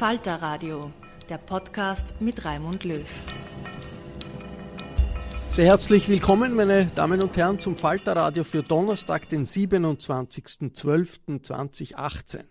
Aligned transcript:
Falter 0.00 0.40
Radio, 0.40 0.90
der 1.28 1.36
Podcast 1.36 2.18
mit 2.22 2.46
Raimund 2.46 2.84
Löw. 2.84 3.04
Sehr 5.50 5.66
herzlich 5.66 6.08
willkommen, 6.08 6.56
meine 6.56 6.86
Damen 6.94 7.20
und 7.20 7.36
Herren, 7.36 7.58
zum 7.58 7.76
Falter 7.76 8.16
Radio 8.16 8.44
für 8.44 8.62
Donnerstag, 8.62 9.28
den 9.28 9.44
27.12.2018. 9.44 12.44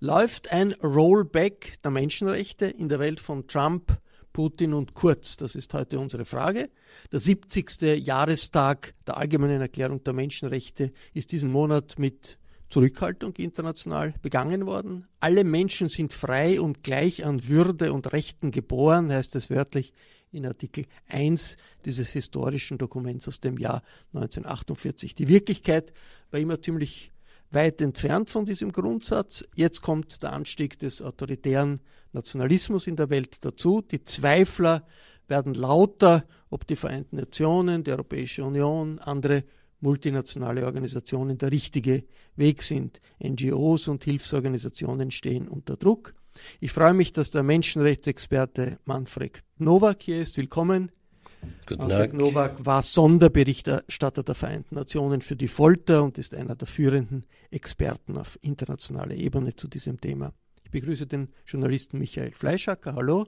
Läuft 0.00 0.52
ein 0.52 0.74
Rollback 0.74 1.80
der 1.82 1.90
Menschenrechte 1.90 2.66
in 2.66 2.90
der 2.90 2.98
Welt 2.98 3.20
von 3.20 3.46
Trump, 3.46 3.96
Putin 4.34 4.74
und 4.74 4.92
Kurz? 4.92 5.38
Das 5.38 5.54
ist 5.54 5.72
heute 5.72 5.98
unsere 5.98 6.26
Frage. 6.26 6.68
Der 7.12 7.20
70. 7.20 8.04
Jahrestag 8.04 8.92
der 9.06 9.16
Allgemeinen 9.16 9.62
Erklärung 9.62 10.04
der 10.04 10.12
Menschenrechte 10.12 10.92
ist 11.14 11.32
diesen 11.32 11.50
Monat 11.50 11.98
mit 11.98 12.36
Zurückhaltung 12.70 13.34
international 13.36 14.14
begangen 14.22 14.64
worden. 14.64 15.06
Alle 15.18 15.44
Menschen 15.44 15.88
sind 15.88 16.12
frei 16.12 16.60
und 16.60 16.82
gleich 16.82 17.24
an 17.24 17.48
Würde 17.48 17.92
und 17.92 18.12
Rechten 18.12 18.52
geboren, 18.52 19.12
heißt 19.12 19.34
es 19.34 19.50
wörtlich 19.50 19.92
in 20.32 20.46
Artikel 20.46 20.86
1 21.08 21.56
dieses 21.84 22.10
historischen 22.10 22.78
Dokuments 22.78 23.26
aus 23.26 23.40
dem 23.40 23.58
Jahr 23.58 23.82
1948. 24.14 25.14
Die 25.16 25.28
Wirklichkeit 25.28 25.92
war 26.30 26.38
immer 26.38 26.62
ziemlich 26.62 27.10
weit 27.50 27.80
entfernt 27.80 28.30
von 28.30 28.44
diesem 28.44 28.70
Grundsatz. 28.70 29.44
Jetzt 29.54 29.82
kommt 29.82 30.22
der 30.22 30.32
Anstieg 30.32 30.78
des 30.78 31.02
autoritären 31.02 31.80
Nationalismus 32.12 32.86
in 32.86 32.96
der 32.96 33.10
Welt 33.10 33.44
dazu. 33.44 33.80
Die 33.82 34.04
Zweifler 34.04 34.86
werden 35.26 35.54
lauter, 35.54 36.24
ob 36.48 36.66
die 36.66 36.76
Vereinten 36.76 37.16
Nationen, 37.16 37.82
die 37.82 37.90
Europäische 37.90 38.44
Union, 38.44 38.98
andere 39.00 39.44
multinationale 39.80 40.64
Organisationen 40.64 41.38
der 41.38 41.50
richtige 41.50 42.04
Weg 42.36 42.62
sind. 42.62 43.00
NGOs 43.22 43.88
und 43.88 44.04
Hilfsorganisationen 44.04 45.10
stehen 45.10 45.48
unter 45.48 45.76
Druck. 45.76 46.14
Ich 46.60 46.72
freue 46.72 46.94
mich, 46.94 47.12
dass 47.12 47.30
der 47.30 47.42
Menschenrechtsexperte 47.42 48.78
Manfred 48.84 49.42
Nowak 49.58 50.02
hier 50.02 50.22
ist. 50.22 50.36
Willkommen. 50.36 50.90
Guten 51.66 51.82
Manfred 51.82 52.10
Tag. 52.10 52.14
Nowak 52.14 52.66
war 52.66 52.82
Sonderberichterstatter 52.82 54.22
der 54.22 54.34
Vereinten 54.34 54.74
Nationen 54.74 55.22
für 55.22 55.36
die 55.36 55.48
Folter 55.48 56.02
und 56.02 56.18
ist 56.18 56.34
einer 56.34 56.54
der 56.54 56.68
führenden 56.68 57.24
Experten 57.50 58.16
auf 58.16 58.38
internationaler 58.42 59.14
Ebene 59.14 59.56
zu 59.56 59.68
diesem 59.68 60.00
Thema. 60.00 60.32
Ich 60.64 60.70
begrüße 60.70 61.06
den 61.06 61.28
Journalisten 61.46 61.98
Michael 61.98 62.32
Fleischacker. 62.32 62.94
Hallo. 62.94 63.26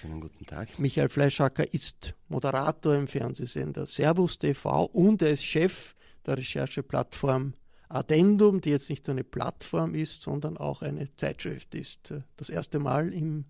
Schönen 0.00 0.20
guten 0.20 0.44
Tag. 0.44 0.76
Michael 0.80 1.08
Fleischacker 1.08 1.72
ist 1.72 2.14
Moderator 2.26 2.96
im 2.96 3.06
Fernsehsender 3.06 3.86
Servus 3.86 4.38
TV 4.38 4.86
und 4.86 5.22
er 5.22 5.30
ist 5.30 5.44
Chef 5.44 5.94
der 6.26 6.36
Rechercheplattform 6.36 7.54
Addendum, 7.88 8.60
die 8.60 8.70
jetzt 8.70 8.90
nicht 8.90 9.06
nur 9.06 9.14
eine 9.14 9.22
Plattform 9.22 9.94
ist, 9.94 10.20
sondern 10.22 10.56
auch 10.56 10.82
eine 10.82 11.14
Zeitschrift 11.14 11.76
ist. 11.76 12.10
Äh, 12.10 12.22
das 12.36 12.48
erste 12.48 12.80
Mal 12.80 13.12
im 13.12 13.44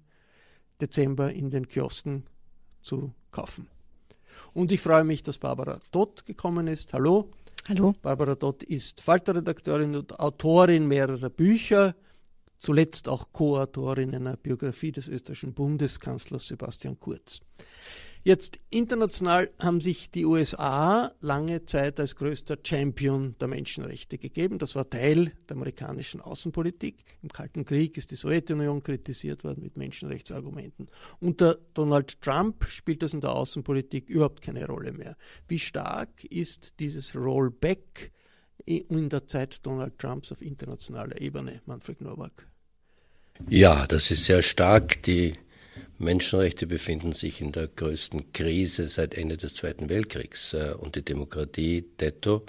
Dezember 0.82 1.32
in 1.32 1.48
den 1.48 1.66
Kiosken 1.66 2.24
zu 2.82 3.14
kaufen. 3.30 3.68
Und 4.52 4.70
ich 4.70 4.82
freue 4.82 5.04
mich, 5.04 5.22
dass 5.22 5.38
Barbara 5.38 5.80
Dott 5.92 6.26
gekommen 6.26 6.66
ist. 6.66 6.92
Hallo. 6.92 7.30
Hallo. 7.68 7.94
Barbara 8.02 8.34
Dott 8.34 8.62
ist 8.62 9.00
Falterredakteurin 9.00 9.96
und 9.96 10.20
Autorin 10.20 10.88
mehrerer 10.88 11.30
Bücher 11.30 11.94
zuletzt 12.58 13.08
auch 13.08 13.32
Co-Autorin 13.32 14.14
einer 14.14 14.36
Biografie 14.36 14.92
des 14.92 15.08
österreichischen 15.08 15.54
Bundeskanzlers 15.54 16.46
Sebastian 16.48 16.98
Kurz. 16.98 17.40
Jetzt 18.26 18.58
international 18.70 19.50
haben 19.58 19.82
sich 19.82 20.10
die 20.10 20.24
USA 20.24 21.12
lange 21.20 21.66
Zeit 21.66 22.00
als 22.00 22.16
größter 22.16 22.56
Champion 22.64 23.34
der 23.38 23.48
Menschenrechte 23.48 24.16
gegeben. 24.16 24.58
Das 24.58 24.74
war 24.74 24.88
Teil 24.88 25.32
der 25.46 25.56
amerikanischen 25.56 26.22
Außenpolitik. 26.22 27.04
Im 27.20 27.28
Kalten 27.28 27.66
Krieg 27.66 27.98
ist 27.98 28.12
die 28.12 28.16
Sowjetunion 28.16 28.82
kritisiert 28.82 29.44
worden 29.44 29.62
mit 29.62 29.76
Menschenrechtsargumenten. 29.76 30.86
Unter 31.20 31.58
Donald 31.74 32.18
Trump 32.22 32.64
spielt 32.64 33.02
das 33.02 33.12
in 33.12 33.20
der 33.20 33.34
Außenpolitik 33.34 34.08
überhaupt 34.08 34.40
keine 34.40 34.66
Rolle 34.66 34.94
mehr. 34.94 35.18
Wie 35.46 35.58
stark 35.58 36.24
ist 36.24 36.80
dieses 36.80 37.14
Rollback 37.14 38.10
in 38.66 39.08
der 39.08 39.26
Zeit 39.26 39.64
Donald 39.64 39.98
Trumps 39.98 40.32
auf 40.32 40.42
internationaler 40.42 41.20
Ebene, 41.20 41.60
Manfred 41.66 42.00
Nowak? 42.00 42.46
Ja, 43.48 43.86
das 43.86 44.10
ist 44.10 44.24
sehr 44.24 44.42
stark. 44.42 45.02
Die 45.02 45.34
Menschenrechte 45.98 46.66
befinden 46.66 47.12
sich 47.12 47.40
in 47.40 47.52
der 47.52 47.68
größten 47.68 48.32
Krise 48.32 48.88
seit 48.88 49.14
Ende 49.14 49.36
des 49.36 49.54
Zweiten 49.54 49.88
Weltkriegs 49.88 50.52
äh, 50.52 50.74
und 50.78 50.96
die 50.96 51.04
Demokratie 51.04 51.84
detto. 52.00 52.44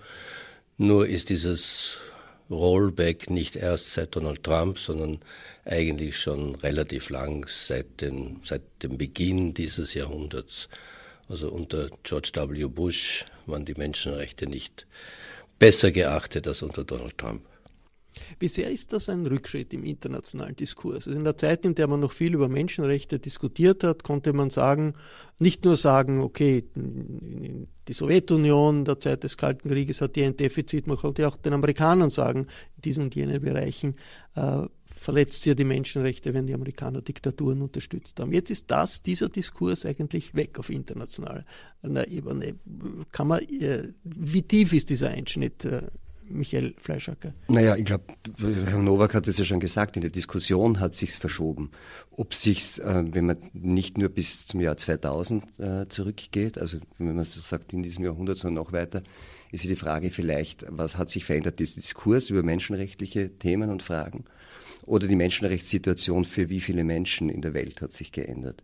Nur 0.77 1.07
ist 1.07 1.29
dieses 1.29 1.99
Rollback 2.49 3.29
nicht 3.29 3.55
erst 3.55 3.93
seit 3.93 4.15
Donald 4.15 4.43
Trump, 4.43 4.77
sondern 4.77 5.19
eigentlich 5.63 6.17
schon 6.17 6.55
relativ 6.55 7.09
lang 7.09 7.47
seit, 7.49 8.01
den, 8.01 8.39
seit 8.43 8.61
dem 8.83 8.97
Beginn 8.97 9.53
dieses 9.53 9.93
Jahrhunderts. 9.93 10.69
Also 11.27 11.49
unter 11.49 11.89
George 12.03 12.31
W. 12.35 12.65
Bush 12.65 13.25
waren 13.47 13.65
die 13.65 13.73
Menschenrechte 13.73 14.47
nicht 14.47 14.85
besser 15.59 15.91
geachtet 15.91 16.47
als 16.47 16.61
unter 16.61 16.83
Donald 16.83 17.17
Trump. 17.17 17.41
Wie 18.39 18.47
sehr 18.47 18.71
ist 18.71 18.93
das 18.93 19.09
ein 19.09 19.25
Rückschritt 19.25 19.73
im 19.73 19.83
internationalen 19.83 20.55
Diskurs? 20.55 21.07
Also 21.07 21.17
in 21.17 21.23
der 21.23 21.37
Zeit, 21.37 21.65
in 21.65 21.75
der 21.75 21.87
man 21.87 21.99
noch 21.99 22.11
viel 22.11 22.33
über 22.33 22.47
Menschenrechte 22.47 23.19
diskutiert 23.19 23.83
hat, 23.83 24.03
konnte 24.03 24.33
man 24.33 24.49
sagen, 24.49 24.93
nicht 25.39 25.65
nur 25.65 25.77
sagen, 25.77 26.21
okay, 26.21 26.63
die 26.75 27.93
Sowjetunion 27.93 28.85
der 28.85 28.99
Zeit 28.99 29.23
des 29.23 29.37
Kalten 29.37 29.69
Krieges 29.69 30.01
hat 30.01 30.15
hier 30.15 30.25
ein 30.25 30.37
Defizit, 30.37 30.87
man 30.87 30.97
konnte 30.97 31.27
auch 31.27 31.35
den 31.35 31.53
Amerikanern 31.53 32.09
sagen, 32.09 32.47
in 32.77 32.81
diesen 32.83 33.03
und 33.05 33.15
jenen 33.15 33.41
Bereichen 33.41 33.95
äh, 34.35 34.63
verletzt 35.05 35.43
sie 35.43 35.49
ja 35.49 35.55
die 35.55 35.63
Menschenrechte, 35.63 36.33
wenn 36.33 36.47
die 36.47 36.53
Amerikaner 36.55 37.01
Diktaturen 37.01 37.61
unterstützt 37.61 38.19
haben. 38.19 38.33
Jetzt 38.33 38.49
ist 38.49 38.71
das, 38.71 39.03
dieser 39.03 39.29
Diskurs 39.29 39.85
eigentlich 39.85 40.33
weg 40.33 40.57
auf 40.57 40.69
internationaler 40.69 41.45
Ebene. 42.07 42.55
Kann 43.11 43.27
man, 43.27 43.39
äh, 43.43 43.89
wie 44.03 44.41
tief 44.41 44.73
ist 44.73 44.89
dieser 44.89 45.11
Einschnitt, 45.11 45.63
äh, 45.63 45.83
Michael 46.27 46.73
Fleischacker? 46.79 47.35
Naja, 47.47 47.75
ich 47.75 47.85
glaube, 47.85 48.05
Herr 48.39 48.79
Nowak 48.79 49.13
hat 49.13 49.27
es 49.27 49.37
ja 49.37 49.45
schon 49.45 49.59
gesagt, 49.59 49.95
in 49.95 50.01
der 50.01 50.09
Diskussion 50.09 50.79
hat 50.79 50.95
sich's 50.95 51.17
verschoben. 51.17 51.69
Ob 52.09 52.33
sich's, 52.33 52.79
äh, 52.79 53.03
wenn 53.05 53.27
man 53.27 53.37
nicht 53.53 53.99
nur 53.99 54.09
bis 54.09 54.47
zum 54.47 54.59
Jahr 54.59 54.75
2000 54.75 55.59
äh, 55.59 55.87
zurückgeht, 55.87 56.57
also 56.57 56.79
wenn 56.97 57.15
man 57.15 57.25
so 57.25 57.39
sagt 57.41 57.73
in 57.73 57.83
diesem 57.83 58.03
Jahrhundert, 58.05 58.39
sondern 58.39 58.63
noch 58.63 58.71
weiter, 58.71 59.03
ist 59.51 59.63
ja 59.65 59.69
die 59.69 59.75
Frage 59.75 60.09
vielleicht, 60.09 60.65
was 60.67 60.97
hat 60.97 61.11
sich 61.11 61.25
verändert, 61.25 61.59
dieser 61.59 61.75
Diskurs 61.75 62.31
über 62.31 62.41
menschenrechtliche 62.41 63.37
Themen 63.37 63.69
und 63.69 63.83
Fragen 63.83 64.25
oder 64.87 65.07
die 65.07 65.15
Menschenrechtssituation 65.15 66.25
für 66.25 66.49
wie 66.49 66.61
viele 66.61 66.83
Menschen 66.83 67.29
in 67.29 67.41
der 67.41 67.53
Welt 67.53 67.81
hat 67.81 67.93
sich 67.93 68.11
geändert. 68.11 68.63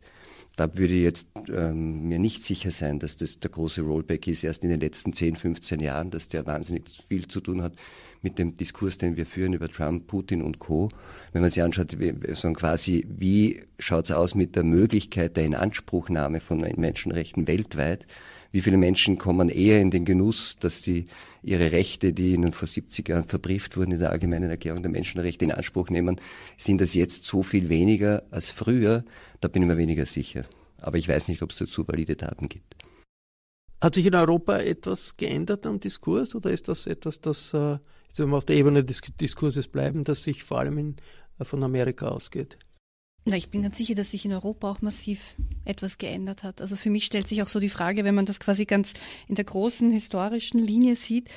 Da 0.58 0.78
würde 0.78 0.94
ich 0.94 1.04
jetzt 1.04 1.28
ähm, 1.50 2.10
mir 2.10 2.20
nicht 2.20 2.44
sicher 2.44 2.72
sein, 2.72 3.00
dass 3.00 3.16
das 3.16 3.40
der 3.40 3.50
große 3.50 3.82
Rollback 3.82 4.28
ist, 4.28 4.44
erst 4.44 4.64
in 4.64 4.70
den 4.70 4.82
letzten 4.82 5.14
10, 5.14 5.38
15 5.38 5.80
Jahren, 5.80 6.12
dass 6.12 6.28
der 6.28 6.46
wahnsinnig 6.46 6.84
viel 7.08 7.28
zu 7.28 7.40
tun 7.40 7.62
hat 7.62 7.74
mit 8.22 8.38
dem 8.38 8.58
Diskurs, 8.58 8.98
den 8.98 9.18
wir 9.18 9.26
führen 9.26 9.54
über 9.54 9.70
Trump, 9.70 10.08
Putin 10.08 10.42
und 10.42 10.60
Co. 10.60 10.90
Wenn 11.32 11.42
man 11.42 11.50
sich 11.50 11.64
anschaut, 11.64 12.00
wie, 12.00 12.14
so 12.34 12.52
quasi, 12.54 13.08
wie 13.10 13.64
schaut 13.80 14.06
es 14.06 14.12
aus 14.12 14.36
mit 14.36 14.56
der 14.56 14.64
Möglichkeit 14.64 15.38
der 15.38 15.46
Inanspruchnahme 15.46 16.42
von 16.42 16.60
Menschenrechten 16.60 17.48
weltweit, 17.48 18.06
wie 18.52 18.62
viele 18.62 18.78
Menschen 18.78 19.18
kommen 19.18 19.50
eher 19.50 19.80
in 19.80 19.92
den 19.92 20.06
Genuss, 20.06 20.58
dass 20.60 20.84
sie 20.84 21.08
ihre 21.42 21.72
Rechte, 21.72 22.14
die 22.14 22.34
ihnen 22.34 22.52
vor 22.52 22.68
70 22.68 23.08
Jahren 23.08 23.26
verbrieft 23.26 23.78
wurden 23.78 23.92
in 23.92 24.00
der 24.00 24.12
Allgemeinen 24.12 24.50
Erklärung 24.50 24.82
der 24.82 24.92
Menschenrechte 24.92 25.46
in 25.46 25.52
Anspruch 25.52 25.90
nehmen, 25.90 26.20
sind 26.58 26.82
das 26.82 26.94
jetzt 26.94 27.26
so 27.26 27.44
viel 27.44 27.70
weniger 27.70 28.24
als 28.30 28.52
früher? 28.52 29.04
Da 29.40 29.48
bin 29.48 29.64
ich 29.64 29.68
mir 29.68 29.78
weniger 29.78 30.06
sicher. 30.06 30.46
Aber 30.78 30.98
ich 30.98 31.08
weiß 31.08 31.28
nicht, 31.28 31.42
ob 31.42 31.52
es 31.52 31.58
dazu 31.58 31.88
valide 31.88 32.16
Daten 32.16 32.50
gibt. 32.50 32.76
Hat 33.82 33.96
sich 33.96 34.06
in 34.06 34.16
Europa 34.16 34.58
etwas 34.60 35.18
geändert 35.18 35.66
am 35.66 35.80
Diskurs 35.80 36.36
oder 36.36 36.52
ist 36.52 36.68
das 36.68 36.86
etwas, 36.86 37.20
das, 37.20 37.54
äh, 37.54 37.78
jetzt 38.08 38.20
wenn 38.20 38.30
wir 38.30 38.38
auf 38.38 38.46
der 38.46 38.56
Ebene 38.58 38.84
des 38.84 39.02
Diskurses 39.20 39.68
bleiben, 39.68 40.04
das 40.04 40.24
sich 40.24 40.44
vor 40.44 40.60
allem 40.60 40.78
in, 40.78 40.96
äh, 41.40 41.46
von 41.46 41.64
Amerika 41.64 42.10
ausgeht? 42.10 42.58
Na, 43.26 43.36
ich 43.38 43.50
bin 43.50 43.62
ganz 43.62 43.78
sicher, 43.78 43.94
dass 43.94 44.12
sich 44.12 44.26
in 44.26 44.34
Europa 44.34 44.72
auch 44.72 44.82
massiv 44.82 45.36
etwas 45.64 46.00
geändert 46.00 46.44
hat. 46.44 46.60
Also 46.60 46.76
für 46.76 46.90
mich 46.90 47.06
stellt 47.06 47.28
sich 47.28 47.44
auch 47.44 47.48
so 47.48 47.60
die 47.60 47.70
Frage, 47.70 48.04
wenn 48.04 48.16
man 48.16 48.26
das 48.26 48.40
quasi 48.40 48.66
ganz 48.66 48.94
in 49.28 49.36
der 49.36 49.46
großen 49.46 49.92
historischen 49.92 50.60
Linie 50.60 50.96
sieht, 50.96 51.30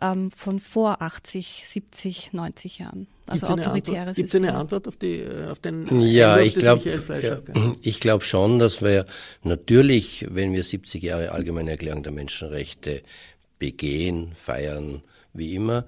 ähm, 0.00 0.30
von 0.30 0.60
vor 0.60 1.02
80, 1.02 1.64
70, 1.66 2.32
90 2.32 2.78
Jahren. 2.78 3.06
Also 3.26 3.46
autoritäre 3.46 4.12
Gibt 4.12 4.28
es 4.28 4.34
eine 4.34 4.54
Antwort 4.54 4.88
auf, 4.88 4.96
die, 4.96 5.18
äh, 5.20 5.46
auf 5.50 5.60
den 5.60 6.00
Ja, 6.00 6.38
ich 6.38 6.54
glaube 6.54 7.00
ja, 7.22 7.38
ich 7.80 8.00
glaube 8.00 8.24
schon, 8.24 8.58
dass 8.58 8.82
wir 8.82 9.06
natürlich, 9.44 10.26
wenn 10.30 10.52
wir 10.52 10.64
70 10.64 11.02
Jahre 11.02 11.30
allgemeine 11.30 11.70
Erklärung 11.70 12.02
der 12.02 12.12
Menschenrechte 12.12 13.02
begehen, 13.58 14.32
feiern, 14.34 15.02
wie 15.32 15.54
immer, 15.54 15.86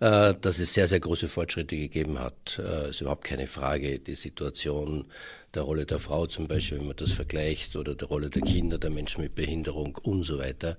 äh, 0.00 0.34
dass 0.40 0.58
es 0.58 0.74
sehr, 0.74 0.88
sehr 0.88 1.00
große 1.00 1.28
Fortschritte 1.28 1.76
gegeben 1.76 2.18
hat. 2.18 2.58
Äh, 2.58 2.90
ist 2.90 3.00
überhaupt 3.00 3.24
keine 3.24 3.46
Frage. 3.46 3.98
Die 3.98 4.14
Situation 4.14 5.06
der 5.54 5.62
Rolle 5.62 5.86
der 5.86 5.98
Frau 5.98 6.26
zum 6.26 6.46
Beispiel, 6.46 6.78
wenn 6.78 6.88
man 6.88 6.96
das 6.96 7.12
vergleicht, 7.12 7.74
oder 7.74 7.94
der 7.94 8.08
Rolle 8.08 8.28
der 8.28 8.42
Kinder, 8.42 8.78
der 8.78 8.90
Menschen 8.90 9.22
mit 9.22 9.34
Behinderung 9.34 9.96
und 10.02 10.22
so 10.24 10.38
weiter. 10.38 10.76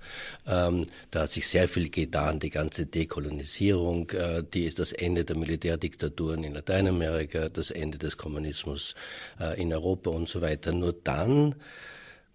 Ähm, 0.47 0.85
da 1.11 1.21
hat 1.21 1.31
sich 1.31 1.47
sehr 1.47 1.67
viel 1.67 1.89
getan, 1.89 2.39
die 2.39 2.51
ganze 2.51 2.85
Dekolonisierung, 2.85 4.09
äh, 4.11 4.43
die, 4.43 4.69
das 4.69 4.93
Ende 4.93 5.25
der 5.25 5.37
Militärdiktaturen 5.37 6.43
in 6.43 6.53
Lateinamerika, 6.53 7.49
das 7.49 7.71
Ende 7.71 7.97
des 7.97 8.17
Kommunismus 8.17 8.95
äh, 9.39 9.59
in 9.59 9.73
Europa 9.73 10.11
und 10.11 10.29
so 10.29 10.41
weiter. 10.41 10.71
Nur 10.71 10.93
dann 10.93 11.55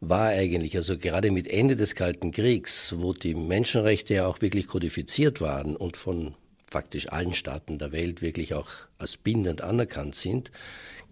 war 0.09 0.29
eigentlich, 0.29 0.77
also 0.77 0.99
gerade 0.99 1.31
mit 1.31 1.49
Ende 1.49 1.77
des 1.77 1.95
Kalten 1.95 2.31
Kriegs, 2.31 2.95
wo 2.99 3.13
die 3.13 3.35
Menschenrechte 3.35 4.15
ja 4.15 4.27
auch 4.27 4.41
wirklich 4.41 4.67
kodifiziert 4.67 5.41
waren 5.41 5.77
und 5.77 5.97
von 5.97 6.35
faktisch 6.67 7.09
allen 7.11 7.35
Staaten 7.35 7.79
der 7.79 7.93
Welt 7.93 8.21
wirklich 8.23 8.55
auch 8.55 8.69
als 8.99 9.17
bindend 9.17 9.63
anerkannt 9.63 10.15
sind, 10.15 10.51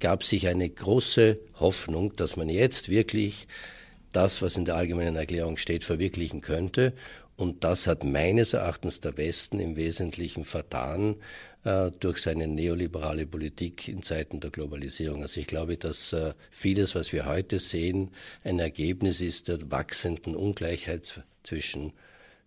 gab 0.01 0.25
sich 0.25 0.49
eine 0.49 0.69
große 0.69 1.39
Hoffnung, 1.61 2.17
dass 2.17 2.37
man 2.37 2.49
jetzt 2.49 2.89
wirklich 2.89 3.47
das, 4.13 4.43
was 4.43 4.57
in 4.57 4.65
der 4.65 4.77
allgemeinen 4.77 5.17
Erklärung 5.17 5.57
steht, 5.57 5.85
verwirklichen 5.85 6.41
könnte. 6.41 6.93
Und 7.37 7.65
das 7.65 7.87
hat 7.87 8.05
meines 8.05 8.53
Erachtens 8.53 9.01
der 9.01 9.17
Westen 9.17 9.61
im 9.61 9.77
Wesentlichen 9.77 10.45
vertan 10.45 11.17
durch 11.65 12.19
seine 12.19 12.49
neoliberale 12.49 13.25
Politik 13.25 13.87
in 13.87 14.03
Zeiten 14.03 14.41
der 14.41 14.51
Globalisierung. 14.51 15.23
Also 15.23 15.41
ich 15.41 15.47
glaube, 15.47 15.77
dass 15.77 16.13
äh, 16.13 16.35
vieles, 16.51 16.97
was 16.97 17.13
wir 17.13 17.25
heute 17.25 17.61
sehen, 17.61 18.11
ein 18.43 18.59
Ergebnis 18.59 19.21
ist 19.21 19.47
der 19.47 19.71
wachsenden 19.71 20.35
Ungleichheit 20.35 21.23
zwischen 21.45 21.93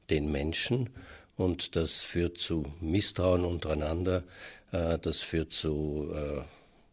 den 0.09 0.31
Menschen. 0.31 0.89
Und 1.37 1.77
das 1.77 2.03
führt 2.03 2.39
zu 2.39 2.65
Misstrauen 2.81 3.45
untereinander. 3.45 4.23
Äh, 4.71 4.99
das 4.99 5.21
führt 5.21 5.53
zu 5.53 6.13
äh, 6.13 6.41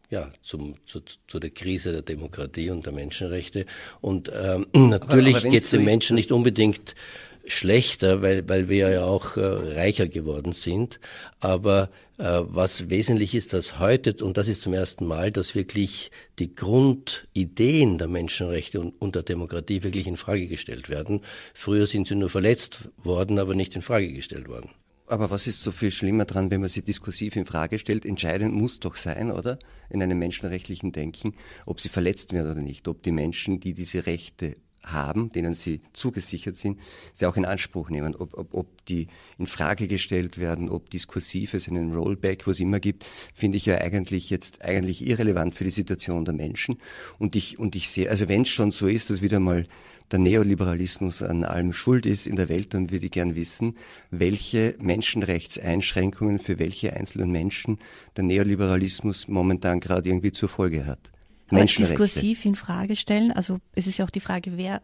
ja, 0.09 0.29
zum, 0.43 0.75
zu, 0.85 1.01
zu 1.27 1.39
der 1.39 1.49
Krise 1.49 1.91
der 1.91 2.03
Demokratie 2.03 2.69
und 2.69 2.85
der 2.85 2.93
Menschenrechte. 2.93 3.65
Und 3.99 4.31
ähm, 4.33 4.67
natürlich 4.73 5.41
geht 5.41 5.63
es 5.63 5.71
den 5.71 5.83
Menschen 5.83 6.15
nicht 6.15 6.31
unbedingt 6.31 6.95
schlechter, 7.45 8.21
weil, 8.21 8.47
weil 8.47 8.69
wir 8.69 8.89
ja 8.89 9.03
auch 9.03 9.37
äh, 9.37 9.41
reicher 9.41 10.07
geworden 10.07 10.53
sind. 10.53 10.99
Aber 11.39 11.89
äh, 12.17 12.41
was 12.41 12.89
wesentlich 12.89 13.35
ist, 13.35 13.53
dass 13.53 13.79
heute, 13.79 14.23
und 14.23 14.37
das 14.37 14.47
ist 14.47 14.61
zum 14.61 14.73
ersten 14.73 15.05
Mal, 15.05 15.31
dass 15.31 15.55
wirklich 15.55 16.11
die 16.39 16.55
Grundideen 16.55 17.97
der 17.97 18.07
Menschenrechte 18.07 18.79
und, 18.79 19.01
und 19.01 19.15
der 19.15 19.23
Demokratie 19.23 19.83
wirklich 19.83 20.07
in 20.07 20.17
Frage 20.17 20.47
gestellt 20.47 20.89
werden. 20.89 21.21
Früher 21.53 21.85
sind 21.85 22.07
sie 22.07 22.15
nur 22.15 22.29
verletzt 22.29 22.89
worden, 22.97 23.39
aber 23.39 23.55
nicht 23.55 23.75
in 23.75 23.81
Frage 23.81 24.11
gestellt 24.11 24.47
worden. 24.47 24.69
Aber 25.05 25.29
was 25.29 25.47
ist 25.47 25.61
so 25.61 25.71
viel 25.71 25.91
schlimmer 25.91 26.25
dran, 26.25 26.49
wenn 26.49 26.61
man 26.61 26.69
sie 26.69 26.81
diskursiv 26.81 27.35
in 27.35 27.45
Frage 27.45 27.77
stellt? 27.77 28.05
Entscheidend 28.05 28.55
muss 28.55 28.79
doch 28.79 28.95
sein, 28.95 29.31
oder? 29.31 29.59
In 29.89 30.01
einem 30.01 30.17
menschenrechtlichen 30.17 30.91
Denken, 30.91 31.35
ob 31.65 31.81
sie 31.81 31.89
verletzt 31.89 32.31
werden 32.31 32.51
oder 32.51 32.61
nicht, 32.61 32.87
ob 32.87 33.03
die 33.03 33.11
Menschen, 33.11 33.59
die 33.59 33.73
diese 33.73 34.05
Rechte 34.05 34.55
haben, 34.83 35.31
denen 35.31 35.55
sie 35.55 35.81
zugesichert 35.93 36.57
sind, 36.57 36.79
sie 37.13 37.25
auch 37.25 37.37
in 37.37 37.45
Anspruch 37.45 37.89
nehmen. 37.89 38.15
Ob, 38.15 38.37
ob, 38.37 38.53
ob 38.53 38.85
die 38.85 39.07
in 39.37 39.47
Frage 39.47 39.87
gestellt 39.87 40.37
werden, 40.37 40.69
ob 40.69 40.89
diskursives 40.89 41.67
einen 41.67 41.93
Rollback, 41.93 42.45
was 42.47 42.59
immer 42.59 42.79
gibt, 42.79 43.05
finde 43.33 43.57
ich 43.57 43.65
ja 43.65 43.77
eigentlich 43.77 44.29
jetzt 44.29 44.61
eigentlich 44.61 45.05
irrelevant 45.05 45.55
für 45.55 45.63
die 45.63 45.69
Situation 45.69 46.25
der 46.25 46.33
Menschen. 46.33 46.77
Und 47.17 47.35
ich, 47.35 47.59
und 47.59 47.75
ich 47.75 47.89
sehe, 47.89 48.09
also 48.09 48.27
wenn 48.27 48.43
es 48.43 48.49
schon 48.49 48.71
so 48.71 48.87
ist, 48.87 49.09
dass 49.09 49.21
wieder 49.21 49.39
mal 49.39 49.65
der 50.11 50.19
Neoliberalismus 50.19 51.23
an 51.23 51.43
allem 51.43 51.73
schuld 51.73 52.05
ist 52.05 52.27
in 52.27 52.35
der 52.35 52.49
Welt, 52.49 52.73
dann 52.73 52.91
würde 52.91 53.05
ich 53.05 53.11
gern 53.11 53.35
wissen, 53.35 53.77
welche 54.11 54.75
Menschenrechtseinschränkungen 54.79 56.39
für 56.39 56.59
welche 56.59 56.93
einzelnen 56.93 57.31
Menschen 57.31 57.79
der 58.15 58.25
Neoliberalismus 58.25 59.27
momentan 59.27 59.79
gerade 59.79 60.09
irgendwie 60.09 60.31
zur 60.31 60.49
Folge 60.49 60.85
hat. 60.85 61.13
Diskursiv 61.51 62.45
in 62.45 62.55
Frage 62.55 62.95
stellen. 62.95 63.31
Also 63.31 63.59
es 63.73 63.87
ist 63.87 63.97
ja 63.97 64.05
auch 64.05 64.11
die 64.11 64.19
Frage, 64.19 64.57
wer, 64.57 64.81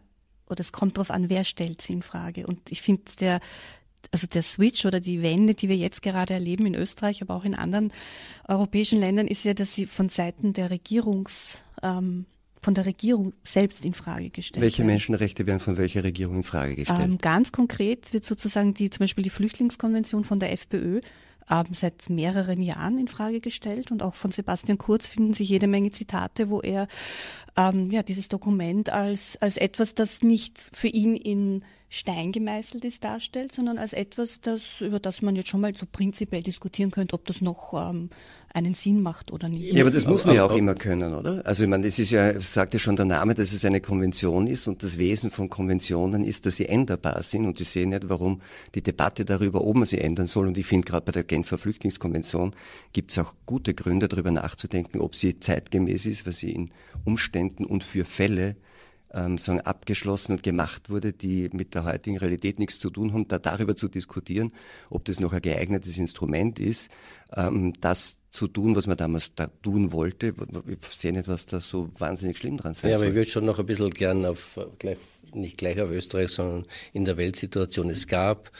oder 0.48 0.60
es 0.60 0.72
kommt 0.72 0.96
darauf 0.96 1.10
an, 1.10 1.30
wer 1.30 1.44
stellt 1.44 1.82
sie 1.82 1.92
in 1.92 2.02
Frage. 2.02 2.46
Und 2.46 2.70
ich 2.70 2.82
finde, 2.82 3.04
der, 3.20 3.40
also 4.12 4.26
der 4.26 4.42
Switch 4.42 4.84
oder 4.84 5.00
die 5.00 5.22
Wende, 5.22 5.54
die 5.54 5.68
wir 5.68 5.76
jetzt 5.76 6.02
gerade 6.02 6.34
erleben 6.34 6.66
in 6.66 6.74
Österreich, 6.74 7.22
aber 7.22 7.34
auch 7.34 7.44
in 7.44 7.54
anderen 7.54 7.92
europäischen 8.48 8.98
Ländern, 8.98 9.26
ist 9.26 9.44
ja, 9.44 9.54
dass 9.54 9.74
sie 9.74 9.86
von 9.86 10.08
Seiten 10.08 10.52
der 10.52 10.70
Regierungs, 10.70 11.58
ähm, 11.82 12.26
von 12.62 12.74
der 12.74 12.84
Regierung 12.84 13.32
selbst 13.42 13.84
in 13.84 13.94
Frage 13.94 14.30
gestellt 14.30 14.62
Welche. 14.62 14.84
Menschenrechte 14.84 15.46
werden 15.46 15.60
von 15.60 15.78
welcher 15.78 16.04
Regierung 16.04 16.36
in 16.36 16.42
Frage 16.42 16.74
gestellt? 16.76 17.00
Ähm, 17.02 17.18
ganz 17.18 17.52
konkret 17.52 18.12
wird 18.12 18.24
sozusagen 18.24 18.74
die, 18.74 18.90
zum 18.90 19.04
Beispiel 19.04 19.24
die 19.24 19.30
Flüchtlingskonvention 19.30 20.24
von 20.24 20.40
der 20.40 20.52
FPÖ 20.52 21.00
seit 21.72 22.08
mehreren 22.08 22.62
Jahren 22.62 22.98
in 22.98 23.08
Frage 23.08 23.40
gestellt 23.40 23.90
und 23.90 24.02
auch 24.02 24.14
von 24.14 24.30
Sebastian 24.30 24.78
Kurz 24.78 25.06
finden 25.06 25.34
sich 25.34 25.48
jede 25.48 25.66
Menge 25.66 25.90
Zitate, 25.90 26.50
wo 26.50 26.60
er 26.60 26.86
ähm, 27.56 27.90
ja 27.90 28.02
dieses 28.02 28.28
Dokument 28.28 28.90
als 28.90 29.36
als 29.40 29.56
etwas, 29.56 29.94
das 29.94 30.22
nicht 30.22 30.58
für 30.72 30.88
ihn 30.88 31.16
in 31.16 31.64
Stein 31.92 32.30
gemeißelt 32.30 32.84
ist, 32.84 33.02
darstellt, 33.02 33.52
sondern 33.52 33.76
als 33.76 33.92
etwas, 33.92 34.40
das, 34.40 34.80
über 34.80 35.00
das 35.00 35.22
man 35.22 35.34
jetzt 35.34 35.48
schon 35.48 35.60
mal 35.60 35.76
so 35.76 35.86
prinzipiell 35.90 36.40
diskutieren 36.40 36.92
könnte, 36.92 37.14
ob 37.14 37.24
das 37.24 37.40
noch 37.40 37.74
ähm, 37.74 38.10
einen 38.54 38.74
Sinn 38.74 39.02
macht 39.02 39.32
oder 39.32 39.48
nicht. 39.48 39.72
Ja, 39.72 39.82
aber 39.82 39.90
das 39.90 40.06
muss 40.06 40.24
man 40.24 40.36
ja 40.36 40.44
auch 40.44 40.54
immer 40.54 40.76
können, 40.76 41.12
oder? 41.14 41.44
Also 41.44 41.64
ich 41.64 41.68
meine, 41.68 41.88
es 41.88 41.98
ist 41.98 42.10
ja, 42.10 42.40
sagt 42.40 42.74
ja 42.74 42.78
schon 42.78 42.94
der 42.94 43.06
Name, 43.06 43.34
dass 43.34 43.52
es 43.52 43.64
eine 43.64 43.80
Konvention 43.80 44.46
ist 44.46 44.68
und 44.68 44.84
das 44.84 44.98
Wesen 44.98 45.32
von 45.32 45.50
Konventionen 45.50 46.22
ist, 46.22 46.46
dass 46.46 46.56
sie 46.56 46.66
änderbar 46.66 47.24
sind 47.24 47.44
und 47.44 47.60
ich 47.60 47.68
sehe 47.68 47.88
nicht, 47.88 48.08
warum 48.08 48.40
die 48.76 48.82
Debatte 48.82 49.24
darüber, 49.24 49.64
ob 49.64 49.74
man 49.74 49.84
sie 49.84 49.98
ändern 49.98 50.28
soll 50.28 50.46
und 50.46 50.58
ich 50.58 50.66
finde 50.66 50.86
gerade 50.86 51.04
bei 51.04 51.12
der 51.12 51.24
Genfer 51.24 51.58
Flüchtlingskonvention 51.58 52.54
gibt 52.92 53.10
es 53.10 53.18
auch 53.18 53.34
gute 53.46 53.74
Gründe 53.74 54.06
darüber 54.06 54.30
nachzudenken, 54.30 55.00
ob 55.00 55.16
sie 55.16 55.40
zeitgemäß 55.40 56.06
ist, 56.06 56.24
was 56.24 56.36
sie 56.36 56.52
in 56.52 56.70
Umständen 57.04 57.64
und 57.64 57.82
für 57.82 58.04
Fälle 58.04 58.54
ähm, 59.12 59.38
sagen, 59.38 59.60
abgeschlossen 59.60 60.32
und 60.32 60.42
gemacht 60.42 60.90
wurde, 60.90 61.12
die 61.12 61.48
mit 61.52 61.74
der 61.74 61.84
heutigen 61.84 62.18
Realität 62.18 62.58
nichts 62.58 62.78
zu 62.78 62.90
tun 62.90 63.12
haben, 63.12 63.28
da 63.28 63.38
darüber 63.38 63.76
zu 63.76 63.88
diskutieren, 63.88 64.52
ob 64.88 65.04
das 65.04 65.20
noch 65.20 65.32
ein 65.32 65.42
geeignetes 65.42 65.98
Instrument 65.98 66.58
ist, 66.58 66.90
ähm, 67.34 67.72
das 67.80 68.18
zu 68.30 68.46
tun, 68.46 68.76
was 68.76 68.86
man 68.86 68.96
damals 68.96 69.34
da 69.34 69.48
tun 69.62 69.92
wollte. 69.92 70.34
Ich 70.66 70.96
sehe 70.96 71.12
nicht, 71.12 71.28
was 71.28 71.46
da 71.46 71.60
so 71.60 71.90
wahnsinnig 71.98 72.38
schlimm 72.38 72.56
dran 72.56 72.74
sein 72.74 72.90
Ja, 72.90 72.96
soll. 72.96 73.06
aber 73.06 73.10
ich 73.10 73.16
würde 73.16 73.30
schon 73.30 73.44
noch 73.44 73.58
ein 73.58 73.66
bisschen 73.66 73.90
gern 73.90 74.24
auf, 74.24 74.58
gleich, 74.78 74.98
nicht 75.34 75.58
gleich 75.58 75.80
auf 75.80 75.90
Österreich, 75.90 76.30
sondern 76.30 76.66
in 76.92 77.04
der 77.04 77.16
Weltsituation. 77.16 77.90
Es 77.90 78.06
gab 78.06 78.52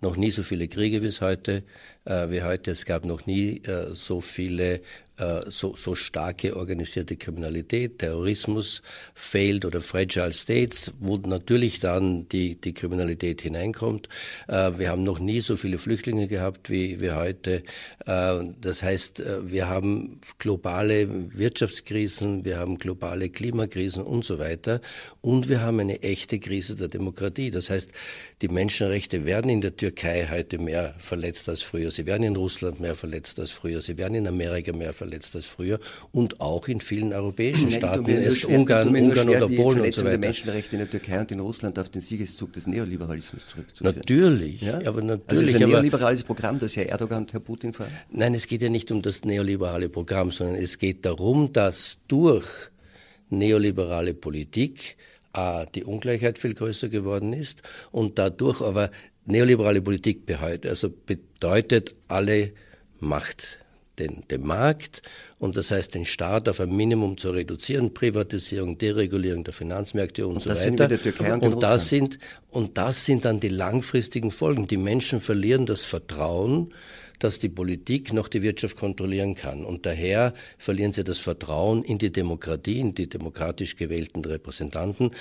noch 0.00 0.16
nie 0.16 0.30
so 0.30 0.42
viele 0.42 0.68
Kriege 0.68 1.02
wie 1.02 1.06
es 1.06 1.20
heute, 1.20 1.62
wie 2.04 2.42
heute. 2.42 2.70
Es 2.70 2.84
gab 2.84 3.04
noch 3.04 3.26
nie 3.26 3.58
äh, 3.58 3.94
so 3.94 4.20
viele 4.20 4.80
äh, 5.20 5.50
so, 5.50 5.74
so 5.76 5.94
starke 5.94 6.56
organisierte 6.56 7.16
Kriminalität, 7.16 7.98
Terrorismus, 7.98 8.80
Failed 9.14 9.66
oder 9.66 9.82
Fragile 9.82 10.32
States, 10.32 10.92
wo 10.98 11.18
natürlich 11.18 11.78
dann 11.78 12.26
die, 12.30 12.54
die 12.54 12.72
Kriminalität 12.72 13.42
hineinkommt. 13.42 14.08
Äh, 14.48 14.78
wir 14.78 14.88
haben 14.88 15.02
noch 15.02 15.18
nie 15.18 15.40
so 15.40 15.56
viele 15.56 15.76
Flüchtlinge 15.76 16.26
gehabt 16.26 16.70
wie, 16.70 17.02
wie 17.02 17.10
heute. 17.10 17.62
Äh, 18.06 18.38
das 18.60 18.82
heißt, 18.82 19.22
wir 19.42 19.68
haben 19.68 20.20
globale 20.38 21.06
Wirtschaftskrisen, 21.36 22.46
wir 22.46 22.58
haben 22.58 22.78
globale 22.78 23.28
Klimakrisen 23.28 24.02
und 24.02 24.24
so 24.24 24.38
weiter. 24.38 24.80
Und 25.20 25.50
wir 25.50 25.60
haben 25.60 25.80
eine 25.80 26.02
echte 26.02 26.38
Krise 26.38 26.76
der 26.76 26.88
Demokratie. 26.88 27.50
Das 27.50 27.68
heißt, 27.68 27.92
die 28.40 28.48
Menschenrechte 28.48 29.26
werden 29.26 29.50
in 29.50 29.60
der 29.60 29.76
Türkei 29.76 30.28
heute 30.30 30.58
mehr 30.58 30.94
verletzt 30.98 31.48
als 31.50 31.60
früher. 31.60 31.89
Sie 31.90 32.06
werden 32.06 32.22
in 32.22 32.36
Russland 32.36 32.80
mehr 32.80 32.94
verletzt 32.94 33.38
als 33.40 33.50
früher. 33.50 33.82
Sie 33.82 33.98
werden 33.98 34.14
in 34.14 34.26
Amerika 34.26 34.72
mehr 34.72 34.92
verletzt 34.92 35.36
als 35.36 35.46
früher 35.46 35.78
und 36.12 36.40
auch 36.40 36.68
in 36.68 36.80
vielen 36.80 37.12
europäischen 37.12 37.70
Staaten, 37.72 38.08
erst 38.08 38.44
Ungarn, 38.44 38.94
Ungarn 38.94 39.28
oder 39.28 39.48
Polen 39.48 39.80
und 39.80 39.94
so 39.94 40.04
weiter. 40.04 40.18
Die 40.18 40.26
Menschenrechte 40.26 40.72
in 40.72 40.78
der 40.78 40.90
Türkei 40.90 41.20
und 41.20 41.30
in 41.30 41.40
Russland 41.40 41.78
auf 41.78 41.88
den 41.88 42.00
Siegeszug 42.00 42.52
des 42.52 42.66
Neoliberalismus 42.66 43.48
zurückzuführen. 43.48 43.96
Natürlich, 43.96 44.62
ja? 44.62 44.78
aber 44.86 45.02
natürlich. 45.02 45.22
Also 45.28 45.42
ist 45.42 45.54
ein 45.54 45.68
neoliberales 45.68 46.24
Programm, 46.24 46.58
das 46.58 46.76
Herr 46.76 46.88
Erdogan 46.88 47.22
und 47.22 47.32
Herr 47.32 47.40
Putin 47.40 47.72
fahren? 47.72 47.92
Nein, 48.10 48.34
es 48.34 48.46
geht 48.46 48.62
ja 48.62 48.68
nicht 48.68 48.90
um 48.90 49.02
das 49.02 49.24
neoliberale 49.24 49.88
Programm, 49.88 50.32
sondern 50.32 50.56
es 50.56 50.78
geht 50.78 51.04
darum, 51.04 51.52
dass 51.52 51.98
durch 52.08 52.46
neoliberale 53.30 54.14
Politik 54.14 54.96
A, 55.32 55.64
die 55.64 55.84
Ungleichheit 55.84 56.38
viel 56.38 56.54
größer 56.54 56.88
geworden 56.88 57.32
ist 57.32 57.62
und 57.92 58.18
dadurch 58.18 58.60
aber 58.60 58.90
neoliberale 59.26 59.82
Politik 59.82 60.22
also 60.66 60.90
bedeutet 60.90 61.94
alle 62.08 62.52
Macht 62.98 63.58
den, 63.98 64.24
den 64.30 64.42
Markt 64.46 65.02
und 65.38 65.56
das 65.56 65.70
heißt 65.70 65.94
den 65.94 66.04
Staat 66.04 66.48
auf 66.48 66.60
ein 66.60 66.74
Minimum 66.74 67.16
zu 67.18 67.30
reduzieren, 67.30 67.94
Privatisierung, 67.94 68.78
Deregulierung 68.78 69.44
der 69.44 69.54
Finanzmärkte 69.54 70.26
und, 70.26 70.34
und 70.34 70.40
so 70.42 70.50
weiter. 70.50 70.88
und, 71.46 71.54
und 71.54 71.62
das 71.62 71.88
sind 71.88 72.18
und 72.50 72.78
das 72.78 73.04
sind 73.04 73.24
dann 73.24 73.40
die 73.40 73.48
langfristigen 73.48 74.30
Folgen. 74.30 74.66
Die 74.66 74.76
Menschen 74.76 75.20
verlieren 75.20 75.66
das 75.66 75.82
Vertrauen, 75.84 76.74
dass 77.20 77.38
die 77.38 77.48
Politik 77.48 78.12
noch 78.12 78.28
die 78.28 78.42
Wirtschaft 78.42 78.76
kontrollieren 78.76 79.36
kann. 79.36 79.64
Und 79.64 79.86
daher 79.86 80.34
verlieren 80.58 80.92
sie 80.92 81.04
das 81.04 81.18
Vertrauen 81.18 81.84
in 81.84 81.98
die 81.98 82.10
Demokratie, 82.10 82.80
in 82.80 82.94
die 82.94 83.08
demokratisch 83.08 83.76
gewählten 83.76 84.24
Repräsentanten. 84.24 85.12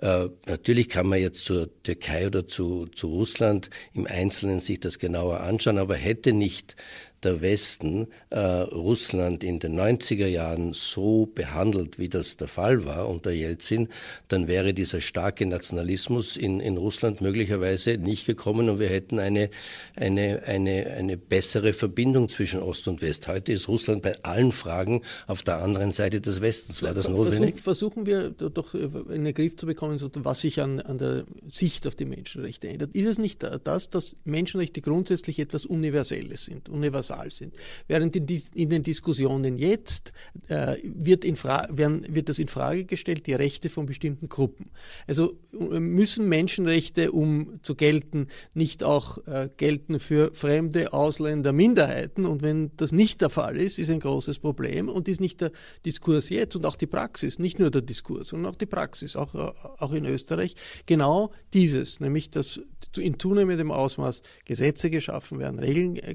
Äh, 0.00 0.28
natürlich 0.46 0.88
kann 0.88 1.06
man 1.06 1.20
jetzt 1.20 1.44
zur 1.44 1.68
Türkei 1.82 2.26
oder 2.26 2.48
zu, 2.48 2.86
zu 2.86 3.08
Russland 3.08 3.68
im 3.92 4.06
Einzelnen 4.06 4.60
sich 4.60 4.80
das 4.80 4.98
genauer 4.98 5.40
anschauen, 5.40 5.78
aber 5.78 5.96
hätte 5.96 6.32
nicht 6.32 6.76
der 7.24 7.40
Westen 7.40 8.08
äh, 8.30 8.38
Russland 8.38 9.42
in 9.42 9.58
den 9.58 9.78
90er 9.78 10.26
Jahren 10.26 10.72
so 10.72 11.26
behandelt, 11.26 11.98
wie 11.98 12.08
das 12.08 12.36
der 12.36 12.48
Fall 12.48 12.84
war 12.84 13.08
unter 13.08 13.30
Jelzin, 13.30 13.88
dann 14.28 14.46
wäre 14.46 14.72
dieser 14.72 15.00
starke 15.00 15.44
Nationalismus 15.46 16.36
in, 16.36 16.60
in 16.60 16.76
Russland 16.76 17.20
möglicherweise 17.20 17.98
nicht 17.98 18.26
gekommen 18.26 18.68
und 18.68 18.78
wir 18.78 18.88
hätten 18.88 19.18
eine, 19.18 19.50
eine, 19.96 20.42
eine, 20.46 20.86
eine 20.86 21.16
bessere 21.16 21.72
Verbindung 21.72 22.28
zwischen 22.28 22.60
Ost 22.60 22.86
und 22.86 23.02
West. 23.02 23.26
Heute 23.26 23.52
ist 23.52 23.68
Russland 23.68 24.02
bei 24.02 24.22
allen 24.22 24.52
Fragen 24.52 25.02
auf 25.26 25.42
der 25.42 25.58
anderen 25.58 25.92
Seite 25.92 26.20
des 26.20 26.40
Westens. 26.40 26.82
War 26.82 26.94
das 26.94 27.08
notwendig? 27.08 27.60
Versuchen 27.62 28.06
wir 28.06 28.30
doch 28.30 28.74
in 28.74 29.24
den 29.24 29.34
Griff 29.34 29.56
zu 29.56 29.66
bekommen, 29.66 29.98
was 30.00 30.40
sich 30.40 30.60
an, 30.60 30.80
an 30.80 30.98
der 30.98 31.24
Sicht 31.50 31.86
auf 31.86 31.96
die 31.96 32.04
Menschenrechte 32.04 32.68
ändert. 32.68 32.94
Ist 32.94 33.06
es 33.06 33.18
nicht 33.18 33.44
das, 33.64 33.90
dass 33.90 34.16
Menschenrechte 34.24 34.80
grundsätzlich 34.80 35.40
etwas 35.40 35.66
Universelles 35.66 36.44
sind? 36.44 36.68
Universal 36.68 37.07
universal 37.08 37.30
sind. 37.30 37.54
Während 37.86 38.14
in, 38.16 38.26
die, 38.26 38.42
in 38.54 38.70
den 38.70 38.82
Diskussionen 38.82 39.56
jetzt 39.56 40.12
äh, 40.48 40.76
wird, 40.82 41.24
in 41.24 41.36
werden, 41.42 42.04
wird 42.08 42.28
das 42.28 42.38
in 42.38 42.48
Frage 42.48 42.84
gestellt, 42.84 43.26
die 43.26 43.34
Rechte 43.34 43.68
von 43.68 43.86
bestimmten 43.86 44.28
Gruppen. 44.28 44.70
Also 45.06 45.34
äh, 45.58 45.80
müssen 45.80 46.28
Menschenrechte, 46.28 47.12
um 47.12 47.60
zu 47.62 47.74
gelten, 47.74 48.28
nicht 48.54 48.84
auch 48.84 49.18
äh, 49.26 49.48
gelten 49.56 50.00
für 50.00 50.32
fremde 50.34 50.92
Ausländer, 50.92 51.52
Minderheiten. 51.52 52.24
Und 52.24 52.42
wenn 52.42 52.70
das 52.76 52.92
nicht 52.92 53.20
der 53.20 53.30
Fall 53.30 53.56
ist, 53.56 53.78
ist 53.78 53.90
ein 53.90 54.00
großes 54.00 54.38
Problem 54.38 54.88
und 54.88 55.08
ist 55.08 55.20
nicht 55.20 55.40
der 55.40 55.52
Diskurs 55.84 56.28
jetzt 56.28 56.56
und 56.56 56.66
auch 56.66 56.76
die 56.76 56.86
Praxis, 56.86 57.38
nicht 57.38 57.58
nur 57.58 57.70
der 57.70 57.82
Diskurs, 57.82 58.28
sondern 58.28 58.52
auch 58.52 58.56
die 58.56 58.66
Praxis, 58.66 59.16
auch, 59.16 59.34
äh, 59.34 59.50
auch 59.78 59.92
in 59.92 60.04
Österreich, 60.04 60.54
genau 60.86 61.32
dieses, 61.52 62.00
nämlich 62.00 62.30
dass 62.30 62.60
in 62.96 63.18
zunehmendem 63.18 63.70
Ausmaß 63.70 64.22
Gesetze 64.44 64.90
geschaffen 64.90 65.38
werden, 65.38 65.58
Regeln 65.58 65.96
äh, 65.96 66.14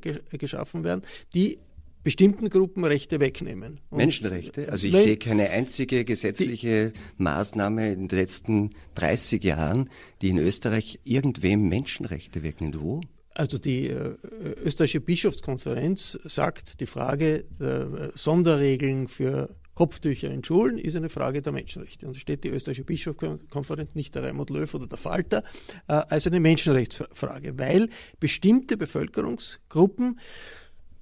geschaffen 0.84 0.86
werden, 0.86 1.02
die 1.34 1.60
bestimmten 2.04 2.50
Gruppen 2.50 2.84
Rechte 2.84 3.20
wegnehmen. 3.20 3.80
Und 3.90 3.98
Menschenrechte? 3.98 4.70
Also 4.70 4.88
ich 4.88 4.98
sehe 4.98 5.18
keine 5.18 5.50
einzige 5.50 6.04
gesetzliche 6.04 6.92
die, 6.92 7.24
Maßnahme 7.24 7.94
in 7.94 8.10
den 8.10 8.20
letzten 8.20 8.72
30 8.96 9.42
Jahren, 9.44 9.90
die 10.22 10.30
in 10.30 10.38
Österreich 10.38 11.00
irgendwem 11.06 11.70
Menschenrechte 11.70 12.44
wegnimmt. 12.44 12.82
Wo? 12.82 13.02
Also 13.36 13.58
die 13.58 13.88
äh, 13.88 14.16
österreichische 14.64 15.00
Bischofskonferenz 15.00 16.20
sagt, 16.26 16.82
die 16.82 16.86
Frage 16.86 17.46
der 17.60 17.82
äh, 17.82 18.12
Sonderregeln 18.16 19.08
für 19.08 19.56
Kopftücher 19.76 20.30
in 20.30 20.44
Schulen 20.44 20.78
ist 20.78 20.96
eine 20.96 21.10
Frage 21.10 21.42
der 21.42 21.52
Menschenrechte. 21.52 22.06
Und 22.06 22.16
es 22.16 22.22
steht 22.22 22.44
die 22.44 22.50
österreichische 22.50 22.84
Bischofskonferenz, 22.84 23.96
nicht 23.96 24.14
der 24.14 24.24
Raimund 24.24 24.50
Löw 24.52 24.72
oder 24.72 24.88
der 24.88 25.00
Falter, 25.00 25.44
äh, 25.88 25.94
als 25.94 26.28
eine 26.28 26.40
Menschenrechtsfrage, 26.40 27.58
weil 27.58 27.90
bestimmte 28.20 28.78
Bevölkerungsgruppen 28.78 30.20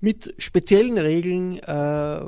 mit 0.01 0.33
speziellen 0.39 0.97
Regeln 0.97 1.57
äh, 1.59 2.21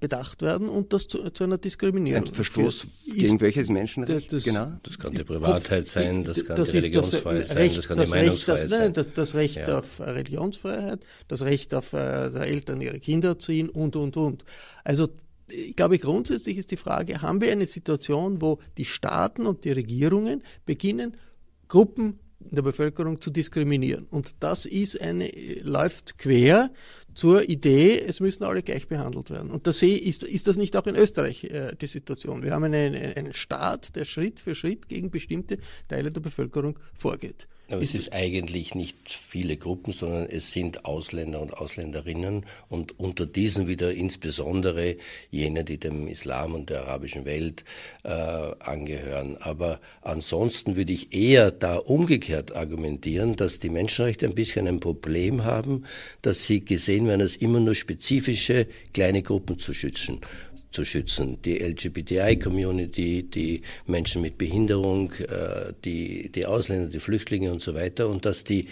bedacht 0.00 0.42
werden 0.42 0.68
und 0.68 0.92
das 0.92 1.06
zu, 1.06 1.30
zu 1.30 1.44
einer 1.44 1.58
Diskriminierung. 1.58 2.26
Ein 2.26 2.34
Verstoß 2.34 2.88
gegen 3.06 3.40
welches 3.40 3.70
Menschenrecht? 3.70 4.32
Das, 4.32 4.42
genau. 4.42 4.72
Das 4.82 4.98
kann 4.98 5.12
die 5.12 5.22
Privatheit 5.22 5.86
sein, 5.86 6.24
das 6.24 6.44
kann 6.44 6.56
das 6.56 6.72
die 6.72 6.78
Religionsfreiheit 6.78 7.46
sein, 7.46 7.70
das 7.74 7.86
kann 7.86 8.02
die 8.02 8.10
Meinungsfreiheit 8.10 8.68
sein. 8.68 8.92
Das, 8.92 9.06
das 9.14 9.34
Recht 9.34 9.56
ja. 9.56 9.78
auf 9.78 10.00
Religionsfreiheit, 10.00 11.00
das 11.28 11.42
Recht 11.42 11.72
auf 11.72 11.92
äh, 11.92 12.30
der 12.30 12.42
Eltern 12.42 12.80
ihre 12.80 12.98
Kinder 12.98 13.30
erziehen 13.30 13.68
und, 13.68 13.94
und, 13.94 14.16
und. 14.16 14.44
Also 14.82 15.08
ich 15.46 15.76
glaube, 15.76 16.00
grundsätzlich 16.00 16.58
ist 16.58 16.72
die 16.72 16.76
Frage, 16.76 17.22
haben 17.22 17.40
wir 17.40 17.52
eine 17.52 17.66
Situation, 17.66 18.42
wo 18.42 18.58
die 18.76 18.84
Staaten 18.84 19.46
und 19.46 19.64
die 19.64 19.72
Regierungen 19.72 20.42
beginnen, 20.66 21.16
Gruppen 21.68 22.18
der 22.40 22.62
Bevölkerung 22.62 23.20
zu 23.20 23.30
diskriminieren. 23.30 24.06
Und 24.10 24.42
das 24.42 24.66
ist 24.66 25.00
eine, 25.00 25.30
läuft 25.62 26.18
quer 26.18 26.70
zur 27.14 27.48
Idee, 27.48 27.98
es 27.98 28.20
müssen 28.20 28.44
alle 28.44 28.62
gleich 28.62 28.88
behandelt 28.88 29.30
werden. 29.30 29.50
Und 29.50 29.66
da 29.66 29.72
sehe, 29.72 29.96
ist, 29.98 30.22
ist 30.22 30.46
das 30.46 30.56
nicht 30.56 30.76
auch 30.76 30.86
in 30.86 30.96
Österreich 30.96 31.44
äh, 31.44 31.74
die 31.80 31.86
Situation? 31.86 32.42
Wir 32.42 32.52
haben 32.52 32.64
einen, 32.64 32.94
einen 32.94 33.34
Staat, 33.34 33.96
der 33.96 34.04
Schritt 34.04 34.40
für 34.40 34.54
Schritt 34.54 34.88
gegen 34.88 35.10
bestimmte 35.10 35.58
Teile 35.88 36.10
der 36.10 36.20
Bevölkerung 36.20 36.78
vorgeht. 36.92 37.48
Aber 37.70 37.80
es 37.80 37.94
ist 37.94 38.12
eigentlich 38.12 38.74
nicht 38.74 38.96
viele 39.08 39.56
Gruppen, 39.56 39.92
sondern 39.92 40.26
es 40.28 40.52
sind 40.52 40.84
Ausländer 40.84 41.40
und 41.40 41.54
Ausländerinnen 41.54 42.44
und 42.68 42.98
unter 42.98 43.24
diesen 43.24 43.66
wieder 43.66 43.92
insbesondere 43.92 44.96
jene, 45.30 45.64
die 45.64 45.78
dem 45.78 46.06
Islam 46.06 46.54
und 46.54 46.68
der 46.68 46.82
arabischen 46.82 47.24
Welt 47.24 47.64
äh, 48.02 48.10
angehören. 48.10 49.38
Aber 49.38 49.80
ansonsten 50.02 50.76
würde 50.76 50.92
ich 50.92 51.14
eher 51.14 51.50
da 51.50 51.76
umgekehrt 51.76 52.54
argumentieren, 52.54 53.34
dass 53.34 53.60
die 53.60 53.70
Menschenrechte 53.70 54.26
ein 54.26 54.34
bisschen 54.34 54.68
ein 54.68 54.80
Problem 54.80 55.44
haben, 55.44 55.84
dass 56.20 56.46
sie 56.46 56.62
gesehen 56.62 57.06
werden 57.06 57.22
als 57.22 57.36
immer 57.36 57.60
nur 57.60 57.74
spezifische 57.74 58.66
kleine 58.92 59.22
Gruppen 59.22 59.58
zu 59.58 59.72
schützen 59.72 60.20
zu 60.74 60.84
schützen. 60.84 61.38
Die 61.44 61.58
LGBTI-Community, 61.58 63.22
die 63.22 63.62
Menschen 63.86 64.20
mit 64.20 64.36
Behinderung, 64.36 65.12
äh, 65.12 65.72
die, 65.84 66.30
die 66.30 66.46
Ausländer, 66.46 66.88
die 66.88 67.00
Flüchtlinge 67.00 67.52
und 67.52 67.62
so 67.62 67.74
weiter. 67.74 68.08
Und 68.08 68.26
dass 68.26 68.44
die 68.44 68.68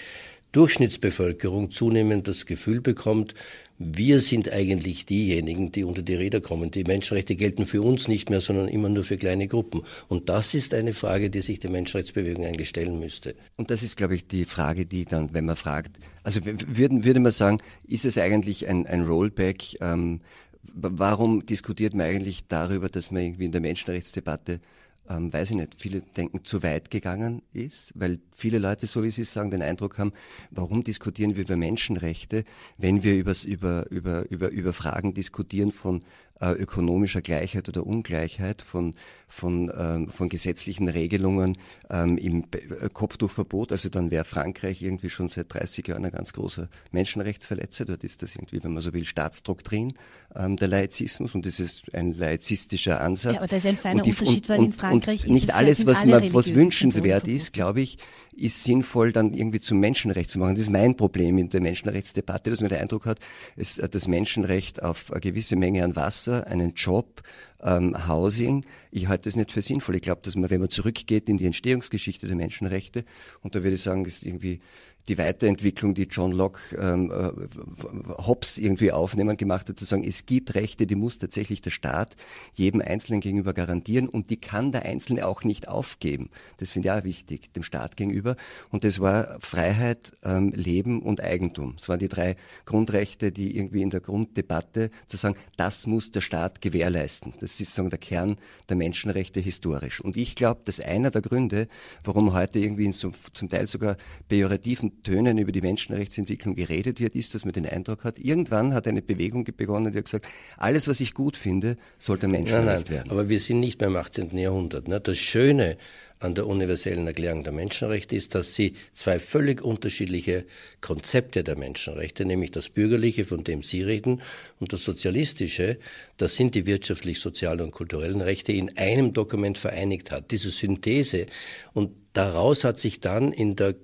Durchschnittsbevölkerung 0.53 1.71
zunehmend 1.71 2.29
das 2.29 2.45
Gefühl 2.45 2.81
bekommt, 2.81 3.35
wir 3.79 4.21
sind 4.21 4.53
eigentlich 4.53 5.07
diejenigen, 5.07 5.73
die 5.73 5.83
unter 5.83 6.03
die 6.03 6.15
Räder 6.15 6.41
kommen. 6.41 6.71
Die 6.71 6.85
Menschenrechte 6.85 7.35
gelten 7.35 7.67
für 7.67 7.83
uns 7.83 8.07
nicht 8.07 8.31
mehr, 8.31 8.41
sondern 8.41 8.69
immer 8.69 8.89
nur 8.89 9.03
für 9.03 9.17
kleine 9.17 9.49
Gruppen. 9.49 9.83
Und 10.09 10.29
das 10.29 10.55
ist 10.55 10.75
eine 10.75 10.95
Frage, 10.95 11.31
die 11.31 11.41
sich 11.41 11.59
die 11.59 11.69
Menschenrechtsbewegung 11.69 12.45
eigentlich 12.45 12.69
stellen 12.69 13.01
müsste. 13.01 13.35
Und 13.57 13.71
das 13.71 13.83
ist, 13.83 13.97
glaube 13.97 14.15
ich, 14.15 14.27
die 14.27 14.45
Frage, 14.45 14.87
die 14.87 15.05
dann, 15.05 15.33
wenn 15.33 15.47
man 15.47 15.57
fragt, 15.57 15.99
also 16.23 16.41
würden, 16.45 17.05
würde 17.05 17.19
man 17.19 17.33
sagen, 17.33 17.59
ist 17.89 18.05
es 18.05 18.19
eigentlich 18.19 18.69
ein, 18.69 18.87
ein 18.87 19.03
Rollback? 19.05 19.81
Ähm, 19.81 20.21
warum 20.63 21.45
diskutiert 21.47 21.95
man 21.95 22.07
eigentlich 22.07 22.47
darüber, 22.47 22.89
dass 22.89 23.11
man 23.11 23.23
irgendwie 23.23 23.47
in 23.47 23.53
der 23.53 23.61
Menschenrechtsdebatte 23.61 24.61
ähm, 25.09 25.33
weiß 25.33 25.51
ich 25.51 25.57
nicht, 25.57 25.75
viele 25.79 26.01
denken, 26.01 26.45
zu 26.45 26.63
weit 26.63 26.91
gegangen 26.91 27.43
ist, 27.53 27.93
weil 27.95 28.21
viele 28.35 28.59
Leute, 28.59 28.87
so 28.87 29.03
wie 29.03 29.11
Sie 29.11 29.25
sagen, 29.25 29.51
den 29.51 29.63
Eindruck 29.63 29.99
haben, 29.99 30.13
warum 30.51 30.85
diskutieren 30.85 31.37
wir 31.37 31.45
über 31.45 31.57
Menschenrechte, 31.57 32.45
wenn 32.79 33.03
wir 33.03 33.17
übers, 33.17 33.45
über, 33.45 33.91
über, 33.91 34.31
über, 34.31 34.51
über 34.51 34.73
Fragen 34.73 35.13
diskutieren 35.13 35.73
von 35.73 36.01
äh, 36.41 36.53
ökonomischer 36.53 37.21
Gleichheit 37.21 37.69
oder 37.69 37.87
Ungleichheit, 37.87 38.63
von, 38.63 38.95
von, 39.29 39.71
ähm, 39.77 40.09
von 40.09 40.29
gesetzlichen 40.29 40.89
Regelungen 40.89 41.59
ähm, 41.91 42.19
im 42.19 42.45
äh, 42.53 42.89
Kopftuchverbot. 42.93 43.71
Also 43.73 43.89
dann 43.89 44.11
wäre 44.11 44.25
Frankreich 44.25 44.83
irgendwie 44.83 45.11
schon 45.11 45.29
seit 45.29 45.53
30 45.53 45.87
Jahren 45.89 46.05
ein 46.05 46.13
ganz 46.13 46.33
großer 46.33 46.69
Menschenrechtsverletzer. 46.91 47.85
Dort 47.85 48.05
ist 48.05 48.23
das 48.23 48.35
irgendwie, 48.35 48.63
wenn 48.63 48.73
man 48.73 48.83
so 48.83 48.93
will, 48.93 49.05
Staatsdoktrin, 49.05 49.95
ähm, 50.35 50.57
der 50.57 50.69
Laizismus 50.69 51.35
und 51.35 51.47
das 51.47 51.61
ist 51.61 51.83
ein 51.93 52.15
laizistischer 52.15 53.01
Ansatz. 53.01 53.35
Ja, 53.35 53.41
aber 53.41 53.49
da 53.49 53.57
ist 53.57 53.67
ein 53.67 53.77
feiner 53.77 54.03
die, 54.03 54.11
Unterschied, 54.11 54.43
und, 54.43 54.49
weil 54.49 54.65
in 54.65 54.73
Frankreich 54.73 55.27
und 55.27 55.33
nicht 55.33 55.55
alles, 55.55 55.87
was 55.87 56.05
man, 56.05 56.33
was 56.33 56.55
wünschenswert 56.55 57.29
ist, 57.29 57.53
glaube 57.53 57.81
ich, 57.81 57.99
ist 58.35 58.65
sinnvoll 58.65 59.13
dann 59.13 59.35
irgendwie 59.35 59.61
zum 59.61 59.79
Menschenrecht 59.79 60.31
zu 60.31 60.39
machen. 60.39 60.55
Das 60.55 60.65
ist 60.65 60.71
mein 60.71 60.97
Problem 60.97 61.37
in 61.39 61.51
der 61.51 61.61
Menschenrechtsdebatte, 61.61 62.51
dass 62.51 62.61
man 62.61 62.71
den 62.71 62.79
Eindruck 62.79 63.05
hat, 63.05 63.19
es, 63.57 63.77
das 63.77 64.09
Menschenrecht 64.09 64.83
auf 64.83 65.11
eine 65.13 65.21
gewisse 65.21 65.57
Menge 65.57 65.85
an 65.85 65.97
Wasser, 65.97 66.47
einen 66.47 66.73
Job, 66.75 67.23
ähm, 67.63 68.09
Housing. 68.09 68.65
Ich 68.91 69.09
halte 69.09 69.25
das 69.25 69.37
nicht 69.37 69.53
für 69.53 69.63
sinnvoll. 69.63 69.97
Ich 69.97 70.03
glaube, 70.03 70.21
dass 70.23 70.37
man, 70.37 70.51
wenn 70.51 70.61
man 70.61 70.71
zurückgeht 70.71 71.29
in 71.29 71.37
die 71.37 71.47
Entstehungsgeschichte 71.47 72.27
der 72.27 72.37
Menschenrechte, 72.37 73.05
und 73.41 73.55
da 73.55 73.63
würde 73.63 73.75
ich 73.75 73.83
sagen, 73.83 74.05
ist 74.05 74.25
irgendwie 74.25 74.61
die 75.09 75.19
Weiterentwicklung, 75.19 75.95
die 75.95 76.05
John 76.05 76.33
Locke 76.33 76.77
ähm, 76.77 77.11
äh, 77.11 78.23
Hobbes 78.23 78.59
irgendwie 78.59 78.93
aufnehmen 78.93 79.37
gemacht 79.37 79.69
hat, 79.69 79.79
zu 79.79 79.85
sagen, 79.85 80.05
es 80.05 80.27
gibt 80.27 80.55
Rechte, 80.55 80.87
die 80.87 80.95
muss 80.95 81.19
tatsächlich 81.19 81.61
der 81.61 81.71
Staat 81.71 82.15
jedem 82.55 82.81
Einzelnen 82.81 83.21
gegenüber 83.21 83.53
garantieren 83.53 84.09
und 84.09 84.31
die 84.31 84.37
kann 84.37 84.73
der 84.73 84.85
Einzelne 84.85 85.27
auch 85.27 85.45
nicht 85.45 85.69
aufgeben. 85.69 86.31
Das 86.59 86.73
finde 86.73 86.89
ich 86.89 86.93
auch 86.93 87.05
wichtig, 87.05 87.53
dem 87.53 87.63
Staat 87.63 87.97
gegenüber. 87.97 88.37
Und 88.71 88.85
das 88.85 89.01
war 89.01 89.39
Freiheit, 89.41 90.13
ähm, 90.23 90.53
Leben 90.55 91.03
und 91.03 91.21
Eigentum. 91.21 91.75
Das 91.77 91.89
waren 91.89 91.99
die 91.99 92.09
drei 92.09 92.37
Grundrechte, 92.65 93.33
die 93.33 93.57
irgendwie 93.57 93.83
in 93.83 93.91
der 93.91 94.01
Grunddebatte 94.01 94.91
zu 95.09 95.17
sagen, 95.17 95.37
das 95.57 95.87
muss 95.87 96.13
der 96.13 96.21
Staat 96.21 96.61
gewährleisten. 96.61 97.35
Das 97.41 97.53
ist 97.53 97.59
sozusagen 97.59 97.91
der 97.91 97.99
Kern 97.99 98.37
der 98.69 98.77
Menschenrechte 98.77 99.41
historisch. 99.41 100.01
Und 100.01 100.17
ich 100.17 100.37
glaube, 100.37 100.61
dass 100.65 100.81
einer 100.81 101.11
der 101.11 101.23
Gründe, 101.23 101.69
warum 102.05 102.33
heute 102.33 102.59
irgendwie 102.59 102.85
in 102.85 102.93
so, 102.93 103.13
zum 103.33 103.49
Teil 103.49 103.67
sogar 103.67 103.97
pejorativen 104.29 104.92
Tönen 105.03 105.39
über 105.39 105.53
die 105.53 105.61
Menschenrechtsentwicklung 105.61 106.55
geredet 106.55 107.01
wird, 107.01 107.15
ist, 107.15 107.35
dass 107.35 107.45
man 107.45 107.53
den 107.53 107.67
Eindruck 107.67 108.05
hat, 108.05 108.19
irgendwann 108.19 108.75
hat 108.75 108.87
eine 108.87 109.03
Bewegung 109.03 109.45
begonnen, 109.45 109.93
die 109.93 109.99
hat 109.99 110.05
gesagt, 110.05 110.27
alles, 110.57 110.89
was 110.89 111.01
ich 111.01 111.15
gut 111.15 111.37
finde, 111.37 111.77
sollte 111.99 112.29
Menschenrecht 112.29 112.67
nein, 112.67 112.77
nein, 112.77 112.89
werden. 112.89 113.11
Aber 113.11 113.29
wir 113.29 113.41
sind 113.41 113.61
nicht 113.61 113.81
mehr 113.81 113.89
im 113.89 113.97
18. 113.97 114.37
Jahrhundert. 114.37 114.89
Ne? 114.89 115.01
Das 115.01 115.19
Schöne 115.19 115.77
an 116.23 116.35
der 116.35 116.47
universellen 116.47 117.07
Erklärung 117.07 117.43
der 117.43 117.53
Menschenrechte 117.53 118.15
ist, 118.15 118.35
dass 118.35 118.55
sie 118.55 118.77
zwei 118.95 119.19
völlig 119.19 119.63
unterschiedliche 119.63 120.45
Konzepte 120.81 121.43
der 121.43 121.57
Menschenrechte, 121.57 122.25
nämlich 122.25 122.53
das 122.53 122.69
bürgerliche, 122.69 123.25
von 123.25 123.45
dem 123.45 123.63
Sie 123.63 123.83
reden, 123.83 124.23
und 124.61 124.73
das 124.73 124.85
sozialistische, 124.85 125.79
das 126.17 126.37
sind 126.37 126.55
die 126.55 126.67
wirtschaftlich, 126.67 127.19
sozialen 127.19 127.61
und 127.61 127.71
kulturellen 127.73 128.21
Rechte, 128.21 128.53
in 128.53 128.77
einem 128.77 129.13
Dokument 129.13 129.59
vereinigt 129.59 130.13
hat. 130.13 130.31
Diese 130.31 130.51
Synthese 130.51 131.27
und 131.73 131.91
daraus 132.13 132.63
hat 132.65 132.79
sich 132.79 133.01
dann 133.01 133.33
in 133.33 133.57
der 133.57 133.75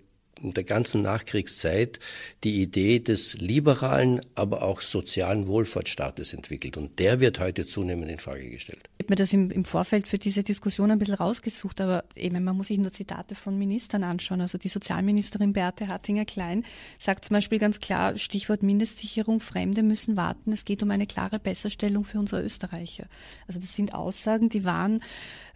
in 0.42 0.54
der 0.54 0.64
ganzen 0.64 1.02
Nachkriegszeit 1.02 2.00
die 2.44 2.62
Idee 2.62 2.98
des 2.98 3.34
liberalen, 3.34 4.20
aber 4.34 4.62
auch 4.62 4.80
sozialen 4.80 5.46
Wohlfahrtsstaates 5.46 6.32
entwickelt. 6.32 6.76
Und 6.76 6.98
der 6.98 7.20
wird 7.20 7.38
heute 7.38 7.66
zunehmend 7.66 8.10
in 8.10 8.18
Frage 8.18 8.48
gestellt. 8.48 8.88
Ich 8.98 9.04
habe 9.04 9.12
mir 9.12 9.16
das 9.16 9.32
im, 9.32 9.50
im, 9.50 9.64
Vorfeld 9.64 10.08
für 10.08 10.18
diese 10.18 10.42
Diskussion 10.42 10.90
ein 10.90 10.98
bisschen 10.98 11.14
rausgesucht, 11.14 11.80
aber 11.80 12.04
eben, 12.14 12.42
man 12.42 12.56
muss 12.56 12.68
sich 12.68 12.78
nur 12.78 12.92
Zitate 12.92 13.34
von 13.34 13.58
Ministern 13.58 14.04
anschauen. 14.04 14.40
Also 14.40 14.58
die 14.58 14.68
Sozialministerin 14.68 15.52
Beate 15.52 15.88
Hartinger-Klein 15.88 16.64
sagt 16.98 17.24
zum 17.24 17.34
Beispiel 17.34 17.58
ganz 17.58 17.80
klar, 17.80 18.16
Stichwort 18.16 18.62
Mindestsicherung, 18.62 19.40
Fremde 19.40 19.82
müssen 19.82 20.16
warten. 20.16 20.52
Es 20.52 20.64
geht 20.64 20.82
um 20.82 20.90
eine 20.90 21.06
klare 21.06 21.38
Besserstellung 21.38 22.04
für 22.04 22.18
unsere 22.18 22.42
Österreicher. 22.42 23.06
Also 23.46 23.60
das 23.60 23.74
sind 23.74 23.94
Aussagen, 23.94 24.48
die 24.48 24.64
waren 24.64 25.02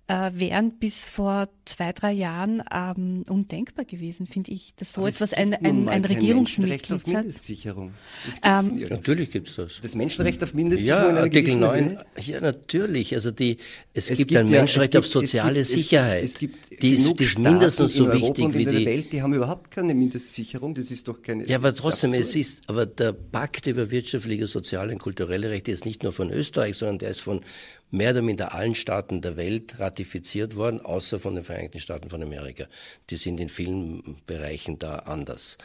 äh, 0.09 0.31
wären 0.35 0.79
bis 0.79 1.05
vor 1.05 1.49
zwei, 1.65 1.93
drei 1.93 2.13
Jahren 2.13 2.63
ähm, 2.73 3.25
undenkbar 3.29 3.85
gewesen, 3.85 4.27
finde 4.27 4.51
ich, 4.51 4.75
dass 4.77 4.93
so 4.93 5.03
Aber 5.03 5.11
etwas 5.11 5.33
ein, 5.33 5.55
ein, 5.55 5.89
ein 5.89 6.05
Regierungsmitglied 6.05 7.07
sagt. 7.07 7.07
Mindestsicherung. 7.07 7.95
Ähm, 8.43 8.85
natürlich 8.91 9.31
gibt 9.31 9.49
es 9.49 9.57
das. 9.57 9.81
Das 9.81 9.95
Menschenrecht 9.95 10.43
auf 10.43 10.55
Mindestsicherung. 10.55 11.15
Ja, 11.15 11.23
Artikel 11.23 11.57
9. 11.57 11.99
Ja, 12.21 12.41
natürlich. 12.41 13.15
Also 13.15 13.31
die, 13.31 13.59
es, 13.95 14.11
es 14.11 14.19
gibt, 14.19 14.31
gibt, 14.31 14.41
ein 14.41 14.49
ja, 14.49 14.61
Menschenrecht 14.61 14.93
gibt, 14.93 15.05
auf 15.05 15.11
soziale 15.11 15.61
es 15.61 15.69
gibt, 15.69 15.81
Sicherheit. 15.83 16.25
Es 16.25 16.39
gibt, 16.39 16.57
es 16.73 16.79
die 16.81 16.91
ist, 16.91 17.21
die 17.21 17.25
ist 17.25 17.39
mindestens 17.39 17.95
so 17.95 18.13
wichtig 18.13 18.55
wie 18.55 18.67
die. 18.67 18.87
Welt, 18.87 19.13
die 19.13 19.23
haben 19.23 19.35
überhaupt 19.35 19.71
keine 19.71 19.95
Mindestsicherung. 19.95 20.75
Das 20.75 20.91
ist 20.91 21.07
doch 21.07 21.23
keine. 21.23 21.47
Ja, 21.47 21.59
aber 21.59 21.75
trotzdem, 21.75 22.13
es 22.13 22.35
ist, 22.35 22.59
aber 22.67 22.87
der 22.87 23.13
Pakt 23.13 23.69
über 23.69 23.91
wirtschaftliche, 23.93 24.49
soziale 24.49 24.93
und 24.93 24.99
kulturelle 24.99 25.51
Rechte 25.51 25.71
ist 25.71 25.85
nicht 25.85 26.03
nur 26.03 26.13
von 26.13 26.31
Österreich, 26.31 26.77
sondern 26.77 26.99
der 26.99 27.11
ist 27.11 27.21
von 27.21 27.43
mehr 27.93 28.11
oder 28.11 28.23
minder 28.23 28.55
allen 28.55 28.75
Staaten 28.75 29.21
der 29.21 29.37
Welt 29.37 29.79
ratifiziert 29.79 30.57
worden, 30.57 30.81
außer 30.81 31.21
von 31.21 31.37
den 31.37 31.45
Vereinigten 31.45 31.79
Staaten 31.79 32.11
von 32.11 32.23
Amerika. 32.23 32.65
Die 33.11 33.17
sind 33.17 33.39
in 33.39 33.49
vielen 33.49 34.17
Bereichen 34.27 34.79
da 34.79 34.97
anders. 34.97 35.59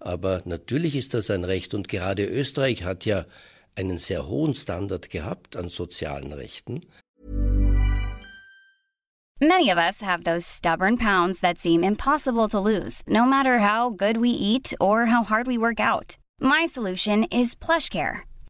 Aber 0.00 0.42
natürlich 0.46 0.96
ist 0.96 1.12
das 1.12 1.30
ein 1.30 1.44
Recht 1.44 1.74
und 1.74 1.88
gerade 1.88 2.24
Österreich 2.24 2.84
hat 2.84 3.04
ja 3.04 3.26
einen 3.74 3.98
sehr 3.98 4.26
hohen 4.26 4.54
Standard 4.54 5.10
gehabt 5.10 5.56
an 5.56 5.68
sozialen 5.68 6.32
Rechten. 6.32 6.82
Many 9.40 9.72
of 9.72 9.78
us 9.78 10.00
have 10.02 10.22
those 10.22 10.46
stubborn 10.46 10.96
pounds 10.96 11.40
that 11.40 11.58
seem 11.58 11.82
impossible 11.82 12.48
to 12.48 12.60
lose, 12.60 13.02
no 13.08 13.26
matter 13.26 13.58
how 13.58 13.90
good 13.90 14.18
we 14.18 14.28
eat 14.28 14.72
or 14.78 15.06
how 15.06 15.24
hard 15.24 15.48
we 15.48 15.58
work 15.58 15.80
out. 15.80 16.16
My 16.40 16.64
solution 16.64 17.24
is 17.24 17.56
PlushCare. 17.56 18.22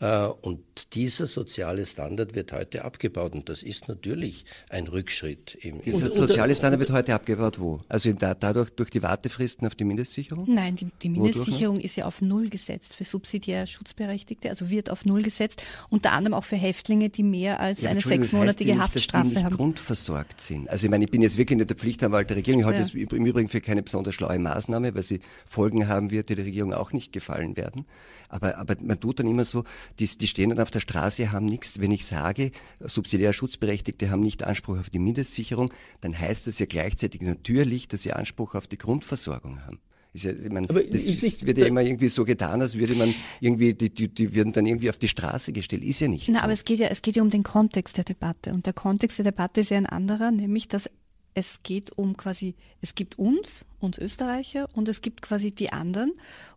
Äh, 0.00 0.26
und 0.26 0.60
dieser 0.94 1.26
soziale 1.26 1.86
Standard 1.86 2.34
wird 2.34 2.52
heute 2.52 2.84
abgebaut 2.84 3.32
und 3.32 3.48
das 3.48 3.62
ist 3.62 3.86
natürlich 3.88 4.44
ein 4.68 4.88
Rückschritt. 4.88 5.56
Im 5.60 5.82
dieser 5.82 6.10
soziale 6.10 6.54
Standard 6.54 6.80
wird 6.80 6.90
heute 6.90 7.14
abgebaut 7.14 7.60
wo? 7.60 7.80
Also 7.88 8.12
da, 8.12 8.34
dadurch 8.34 8.70
durch 8.70 8.90
die 8.90 9.02
Wartefristen 9.02 9.66
auf 9.66 9.76
die 9.76 9.84
Mindestsicherung? 9.84 10.52
Nein, 10.52 10.74
die, 10.74 10.88
die 11.02 11.08
Mindestsicherung 11.08 11.78
ist 11.78 11.94
ja 11.96 12.06
auf 12.06 12.22
Null 12.22 12.48
gesetzt 12.48 12.94
für 12.94 13.04
subsidiär 13.04 13.68
Schutzberechtigte, 13.68 14.48
also 14.48 14.68
wird 14.68 14.90
auf 14.90 15.04
Null 15.04 15.22
gesetzt, 15.22 15.62
unter 15.90 16.10
anderem 16.12 16.34
auch 16.34 16.44
für 16.44 16.56
Häftlinge, 16.56 17.08
die 17.08 17.22
mehr 17.22 17.60
als 17.60 17.82
ja, 17.82 17.90
eine 17.90 18.00
sechsmonatige 18.00 18.72
das 18.72 18.80
heißt 18.80 18.94
Haftstrafe 18.94 19.26
nicht, 19.26 19.36
dass 19.36 19.42
die 19.42 19.48
nicht 19.48 19.56
grundversorgt 19.56 20.40
sind. 20.40 20.68
Also 20.68 20.86
ich 20.86 20.90
meine, 20.90 21.04
ich 21.04 21.10
bin 21.10 21.22
jetzt 21.22 21.38
wirklich 21.38 21.56
nicht 21.56 21.70
der 21.70 21.76
Pflichtanwalt 21.76 22.28
der 22.30 22.36
Regierung. 22.36 22.60
Ich 22.60 22.66
halte 22.66 22.80
ja. 22.80 22.84
das 22.84 22.94
im 22.94 23.26
Übrigen 23.26 23.48
für 23.48 23.60
keine 23.60 23.82
besonders 23.84 24.14
schlaue 24.14 24.40
Maßnahme, 24.40 24.92
weil 24.94 25.04
sie 25.04 25.20
Folgen 25.46 25.86
haben 25.86 26.10
wird, 26.10 26.30
die 26.30 26.34
der 26.34 26.44
Regierung 26.44 26.74
auch 26.74 26.92
nicht 26.92 27.12
gefallen 27.12 27.56
werden. 27.56 27.86
Aber, 28.28 28.58
aber 28.58 28.74
man 28.80 28.98
tut 28.98 29.20
dann 29.20 29.28
immer 29.28 29.44
so, 29.44 29.62
die, 29.98 30.06
die 30.06 30.26
stehen 30.26 30.50
dann 30.50 30.60
auf 30.60 30.70
der 30.70 30.80
Straße, 30.80 31.32
haben 31.32 31.46
nichts. 31.46 31.80
Wenn 31.80 31.90
ich 31.90 32.06
sage, 32.06 32.50
subsidiär 32.80 33.32
Schutzberechtigte 33.32 34.10
haben 34.10 34.20
nicht 34.20 34.42
Anspruch 34.42 34.78
auf 34.78 34.90
die 34.90 34.98
Mindestsicherung, 34.98 35.72
dann 36.00 36.18
heißt 36.18 36.46
das 36.46 36.58
ja 36.58 36.66
gleichzeitig 36.66 37.22
natürlich, 37.22 37.88
dass 37.88 38.02
sie 38.02 38.12
Anspruch 38.12 38.54
auf 38.54 38.66
die 38.66 38.78
Grundversorgung 38.78 39.64
haben. 39.64 39.80
Ja, 40.16 40.30
ich 40.30 40.52
meine, 40.52 40.70
aber 40.70 40.80
das 40.84 41.06
ist, 41.06 41.44
wird 41.44 41.58
ja 41.58 41.66
immer 41.66 41.82
irgendwie 41.82 42.06
so 42.06 42.24
getan, 42.24 42.60
als 42.60 42.78
würde 42.78 42.94
man 42.94 43.12
irgendwie, 43.40 43.74
die, 43.74 43.90
die, 43.90 44.08
die 44.08 44.32
würden 44.32 44.52
dann 44.52 44.64
irgendwie 44.64 44.88
auf 44.88 44.96
die 44.96 45.08
Straße 45.08 45.52
gestellt. 45.52 45.82
Ist 45.82 46.00
ja 46.00 46.06
nicht 46.06 46.28
Na, 46.28 46.38
so. 46.38 46.44
aber 46.44 46.52
es 46.52 46.64
geht 46.64 46.78
ja, 46.78 46.86
es 46.86 47.02
geht 47.02 47.16
ja 47.16 47.22
um 47.22 47.30
den 47.30 47.42
Kontext 47.42 47.96
der 47.96 48.04
Debatte. 48.04 48.52
Und 48.52 48.66
der 48.66 48.74
Kontext 48.74 49.18
der 49.18 49.24
Debatte 49.24 49.62
ist 49.62 49.70
ja 49.70 49.76
ein 49.76 49.86
anderer, 49.86 50.30
nämlich, 50.30 50.68
dass 50.68 50.88
es 51.34 51.62
geht 51.62 51.96
um 51.98 52.16
quasi, 52.16 52.54
es 52.80 52.94
gibt 52.94 53.18
uns, 53.18 53.64
uns 53.80 53.98
Österreicher, 53.98 54.68
und 54.72 54.88
es 54.88 55.02
gibt 55.02 55.22
quasi 55.22 55.50
die 55.50 55.72
anderen. 55.72 56.12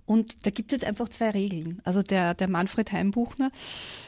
Und 0.06 0.46
da 0.46 0.52
gibt 0.52 0.72
es 0.72 0.78
jetzt 0.78 0.88
einfach 0.88 1.10
zwei 1.10 1.32
Regeln. 1.32 1.82
Also 1.84 2.02
der, 2.02 2.34
der 2.34 2.48
Manfred 2.48 2.92
Heimbuchner, 2.92 3.52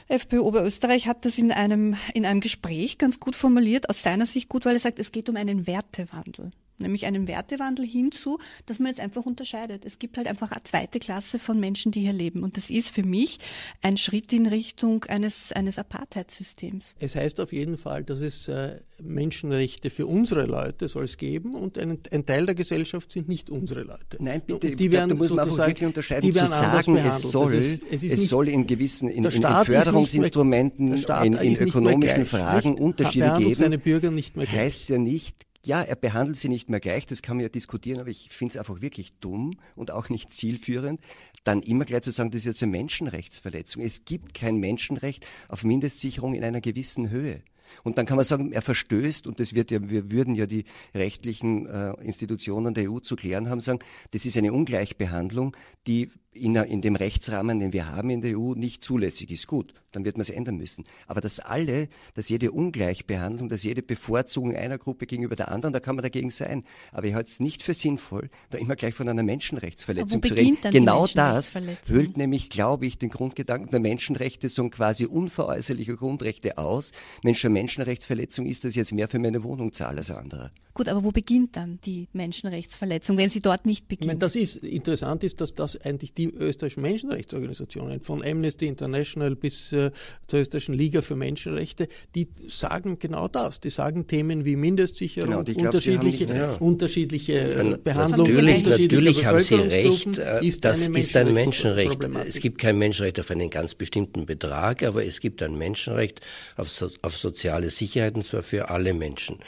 FPÖ 0.08 0.40
Oberösterreich, 0.40 1.08
hat 1.08 1.26
das 1.26 1.38
in 1.38 1.52
einem, 1.52 1.98
in 2.14 2.26
einem 2.26 2.40
Gespräch 2.40 2.98
ganz 2.98 3.20
gut 3.20 3.36
formuliert, 3.36 3.90
aus 3.90 4.02
seiner 4.02 4.26
Sicht 4.26 4.48
gut, 4.48 4.66
weil 4.66 4.76
er 4.76 4.80
sagt, 4.80 5.00
es 5.00 5.12
geht 5.12 5.28
um 5.28 5.36
einen 5.36 5.68
Wertewandel 5.68 6.52
nämlich 6.80 7.06
einen 7.06 7.28
Wertewandel 7.28 7.86
hinzu, 7.86 8.40
dass 8.66 8.80
man 8.80 8.90
jetzt 8.90 9.00
einfach 9.00 9.26
unterscheidet. 9.26 9.86
Es 9.86 10.00
gibt 10.00 10.18
halt 10.18 10.28
einfach 10.28 10.52
eine 10.52 10.64
zweite 10.64 11.00
Klasse 11.00 11.40
von 11.40 11.60
Menschen, 11.60 11.92
die 11.92 12.02
hier 12.02 12.14
leben. 12.14 12.44
Und 12.44 12.58
das 12.58 12.70
ist 12.70 12.90
für 12.90 13.04
mich 13.04 13.40
ein 13.82 13.98
Schritt 13.98 14.34
in 14.34 14.46
Richtung 14.46 15.06
eines, 15.06 15.52
eines 15.52 15.80
Apartheidssystems. 15.80 16.96
Es 17.00 17.16
heißt 17.16 17.40
auf 17.40 17.54
jeden 17.54 17.78
Fall, 17.78 18.04
dass 18.04 18.22
es 18.22 18.48
äh, 18.48 18.80
Menschenrechte 19.02 19.90
für 19.90 20.06
unsere 20.06 20.46
Leute 20.46 20.88
soll 20.88 21.06
es 21.06 21.18
geben 21.18 21.56
und 21.56 21.78
ein, 21.78 22.00
ein, 22.12 22.26
Teil 22.26 22.46
der 22.46 22.56
Gesellschaft 22.56 23.12
sind 23.12 23.28
nicht 23.28 23.50
unsere 23.50 23.84
Leute. 23.84 24.18
Nein, 24.20 24.42
bitte, 24.46 24.76
die 24.76 24.92
werden 24.92 25.10
da 25.10 25.16
muss 25.16 25.30
man 25.32 25.50
auch 25.50 25.58
wirklich 25.58 25.86
unterscheiden, 25.86 26.32
zu 26.32 26.46
sagen, 26.46 26.96
es 26.98 27.22
soll, 27.24 27.54
ist, 27.54 27.84
es, 27.90 28.04
es 28.04 28.30
soll 28.30 28.50
in 28.50 28.68
gewissen 28.68 29.10
in, 29.10 29.24
in, 29.24 29.32
in 29.32 29.66
Förderungsinstrumenten, 29.66 30.90
mehr, 30.90 31.22
in, 31.24 31.34
in 31.34 31.56
ökonomischen 31.56 32.26
Fragen 32.26 32.76
Unterschiede 32.76 33.36
geben, 33.38 33.54
seine 33.54 33.78
Bürger 33.78 34.12
nicht 34.12 34.36
mehr 34.36 34.48
heißt 34.52 34.90
ja 34.90 34.98
nicht, 34.98 35.46
ja, 35.64 35.82
er 35.82 35.96
behandelt 35.96 36.40
sie 36.40 36.50
nicht 36.50 36.70
mehr 36.70 36.80
gleich, 36.80 37.06
das 37.06 37.22
kann 37.22 37.38
man 37.38 37.44
ja 37.44 37.50
diskutieren, 37.50 38.00
aber 38.00 38.10
ich 38.10 38.30
finde 38.30 38.54
es 38.54 38.58
einfach 38.58 38.82
wirklich 38.82 39.12
dumm 39.20 39.58
und 39.76 39.92
auch 39.92 40.10
nicht 40.10 40.34
zielführend, 40.34 41.02
dann 41.44 41.62
immer 41.62 41.86
gleich 41.86 42.04
zu 42.04 42.12
sagen, 42.12 42.32
das 42.32 42.40
ist 42.40 42.46
jetzt 42.46 42.64
eine 42.64 42.72
Menschenrechtsverletzung. 42.72 43.84
Es 43.84 44.06
gibt 44.06 44.34
kein 44.34 44.58
Menschenrecht 44.58 45.26
auf 45.48 45.64
Mindestsicherung 45.64 46.34
in 46.34 46.44
einer 46.44 46.62
gewissen 46.62 47.10
Höhe. 47.10 47.42
Und 47.84 47.98
dann 47.98 48.06
kann 48.06 48.16
man 48.16 48.26
sagen, 48.26 48.52
er 48.52 48.62
verstößt, 48.62 49.28
und 49.28 49.40
das 49.40 49.54
wird 49.54 49.72
ja, 49.72 49.90
wir 49.90 50.12
würden 50.12 50.36
ja 50.36 50.48
die 50.48 50.66
rechtlichen 50.96 51.68
äh, 51.68 51.92
Institutionen 52.02 52.74
der 52.74 52.92
EU 52.92 53.00
zu 53.00 53.16
klären 53.16 53.50
haben, 53.50 53.60
sagen, 53.60 53.80
das 54.12 54.26
ist 54.26 54.38
eine 54.38 54.54
Ungleichbehandlung, 54.54 55.56
die 55.88 56.12
in, 56.32 56.56
in, 56.56 56.82
dem 56.82 56.96
Rechtsrahmen, 56.96 57.60
den 57.60 57.74
wir 57.74 57.88
haben 57.88 58.10
in 58.10 58.22
der 58.22 58.38
EU, 58.38 58.54
nicht 58.54 58.84
zulässig 58.84 59.32
ist. 59.32 59.48
Gut, 59.48 59.74
dann 59.92 60.06
wird 60.06 60.16
man 60.16 60.22
es 60.22 60.30
ändern 60.30 60.58
müssen. 60.58 60.84
Aber 61.08 61.22
dass 61.22 61.40
alle, 61.40 61.90
dass 62.14 62.30
jede 62.30 62.52
Ungleichbehandlung, 62.52 63.50
dass 63.50 63.64
jede 63.64 63.82
Bevorzugung 63.82 64.56
einer 64.56 64.78
Gruppe 64.78 65.08
gegenüber 65.08 65.36
der 65.36 65.52
anderen, 65.52 65.74
da 65.74 65.80
kann 65.80 65.96
man 65.96 66.04
dagegen 66.04 66.30
sein. 66.30 66.64
Aber 66.92 67.08
ich 67.08 67.16
halte 67.16 67.30
es 67.30 67.40
nicht 67.40 67.64
für 67.64 67.74
sinnvoll, 67.74 68.30
da 68.52 68.60
immer 68.60 68.76
gleich 68.76 68.94
von 68.94 69.10
einer 69.10 69.24
Menschenrechtsverletzung 69.24 70.22
zu 70.22 70.34
reden. 70.34 70.58
Genau 70.72 71.08
das 71.08 71.60
hüllt 71.88 72.18
nämlich, 72.18 72.50
glaube 72.50 72.86
ich, 72.86 73.00
den 73.00 73.10
Grundgedanken 73.10 73.72
der 73.72 73.80
Menschenrechte 73.80 74.50
so 74.50 74.70
quasi 74.70 75.06
unveräußerliche 75.06 75.96
Grundrechte 75.96 76.58
aus. 76.58 76.92
Mensch, 77.24 77.44
eine 77.44 77.54
Menschenrechtsverletzung 77.54 78.46
ist 78.46 78.66
das 78.66 78.76
jetzt 78.76 78.94
mehr 78.94 79.08
für 79.08 79.20
meine 79.20 79.44
Wohnung 79.44 79.74
zahle 79.74 80.00
als 80.00 80.12
andere. 80.12 80.52
Gut, 80.80 80.88
aber 80.88 81.04
wo 81.04 81.12
beginnt 81.12 81.58
dann 81.58 81.78
die 81.86 82.08
Menschenrechtsverletzung, 82.14 83.18
wenn 83.18 83.30
sie 83.30 83.42
dort 83.42 83.66
nicht 83.66 83.90
beginnt? 83.90 84.04
Ich 84.04 84.08
meine, 84.08 84.20
das 84.20 84.38
ist 84.38 84.56
interessant 84.64 85.26
ist, 85.26 85.42
dass 85.42 85.54
das 85.54 85.76
eigentlich 85.76 86.14
die 86.14 86.30
österreichischen 86.30 86.84
Menschenrechtsorganisationen 86.84 88.00
von 88.00 88.24
Amnesty 88.24 88.66
International 88.66 89.36
bis 89.36 89.74
äh, 89.74 89.92
zur 90.28 90.40
österreichischen 90.40 90.76
Liga 90.76 91.02
für 91.02 91.18
Menschenrechte, 91.18 91.90
die 92.16 92.30
sagen 92.48 92.98
genau 92.98 93.28
das. 93.28 93.60
Die 93.60 93.72
sagen 93.72 94.08
Themen 94.08 94.46
wie 94.46 94.56
Mindestsicherung, 94.56 95.44
genau, 95.44 95.66
unterschiedliche, 95.68 96.24
nicht, 96.24 96.30
ja. 96.30 96.54
unterschiedliche 96.54 97.34
äh, 97.34 97.78
Behandlung. 97.84 98.30
Natürlich, 98.30 98.66
natürlich 98.66 99.26
haben 99.26 99.42
Sie 99.42 99.56
recht. 99.56 100.18
Äh, 100.18 100.48
ist 100.48 100.64
das 100.64 100.88
ist 100.88 101.18
ein 101.18 101.34
Menschenrecht. 101.34 102.02
Es 102.26 102.40
gibt 102.40 102.58
kein 102.58 102.78
Menschenrecht 102.78 103.20
auf 103.20 103.30
einen 103.32 103.50
ganz 103.50 103.76
bestimmten 103.76 104.26
Betrag, 104.26 104.84
aber 104.84 105.04
es 105.04 105.20
gibt 105.20 105.44
ein 105.44 105.58
Menschenrecht 105.58 106.22
auf, 106.56 106.70
so, 106.70 106.90
auf 107.02 107.18
soziale 107.18 107.70
Sicherheit 107.70 108.16
und 108.16 108.24
zwar 108.24 108.44
für 108.44 108.70
alle 108.70 108.94
Menschen. 108.94 109.40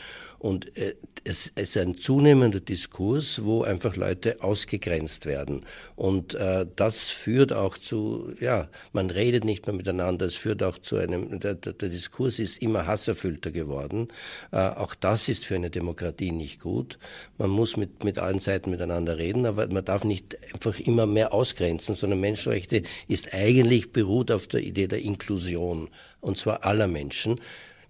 Und 0.41 0.75
äh, 0.75 0.95
es, 1.23 1.51
ist 1.53 1.77
ein 1.77 1.99
zunehmender 1.99 2.61
Diskurs, 2.61 3.43
wo 3.43 3.61
einfach 3.61 3.95
Leute 3.95 4.41
ausgegrenzt 4.41 5.27
werden. 5.27 5.67
Und 5.95 6.33
äh, 6.33 6.65
das 6.75 7.11
führt 7.11 7.53
auch 7.53 7.77
zu, 7.77 8.33
ja, 8.39 8.67
man 8.91 9.11
redet 9.11 9.45
nicht 9.45 9.67
mehr 9.67 9.75
miteinander, 9.75 10.25
es 10.25 10.33
führt 10.33 10.63
auch 10.63 10.79
zu 10.79 10.97
einem, 10.97 11.39
der, 11.39 11.53
der 11.53 11.89
Diskurs 11.89 12.39
ist 12.39 12.59
immer 12.59 12.87
hasserfüllter 12.87 13.51
geworden. 13.51 14.07
Äh, 14.51 14.57
auch 14.69 14.95
das 14.95 15.29
ist 15.29 15.45
für 15.45 15.53
eine 15.53 15.69
Demokratie 15.69 16.31
nicht 16.31 16.59
gut. 16.59 16.97
Man 17.37 17.51
muss 17.51 17.77
mit, 17.77 18.03
mit 18.03 18.17
allen 18.17 18.39
Seiten 18.39 18.71
miteinander 18.71 19.19
reden, 19.19 19.45
aber 19.45 19.67
man 19.67 19.85
darf 19.85 20.03
nicht 20.03 20.39
einfach 20.51 20.79
immer 20.79 21.05
mehr 21.05 21.35
ausgrenzen, 21.35 21.93
sondern 21.93 22.19
Menschenrechte 22.19 22.81
ist 23.07 23.31
eigentlich 23.31 23.91
beruht 23.91 24.31
auf 24.31 24.47
der 24.47 24.61
Idee 24.61 24.87
der 24.87 25.03
Inklusion. 25.03 25.91
Und 26.19 26.39
zwar 26.39 26.65
aller 26.65 26.87
Menschen. 26.87 27.39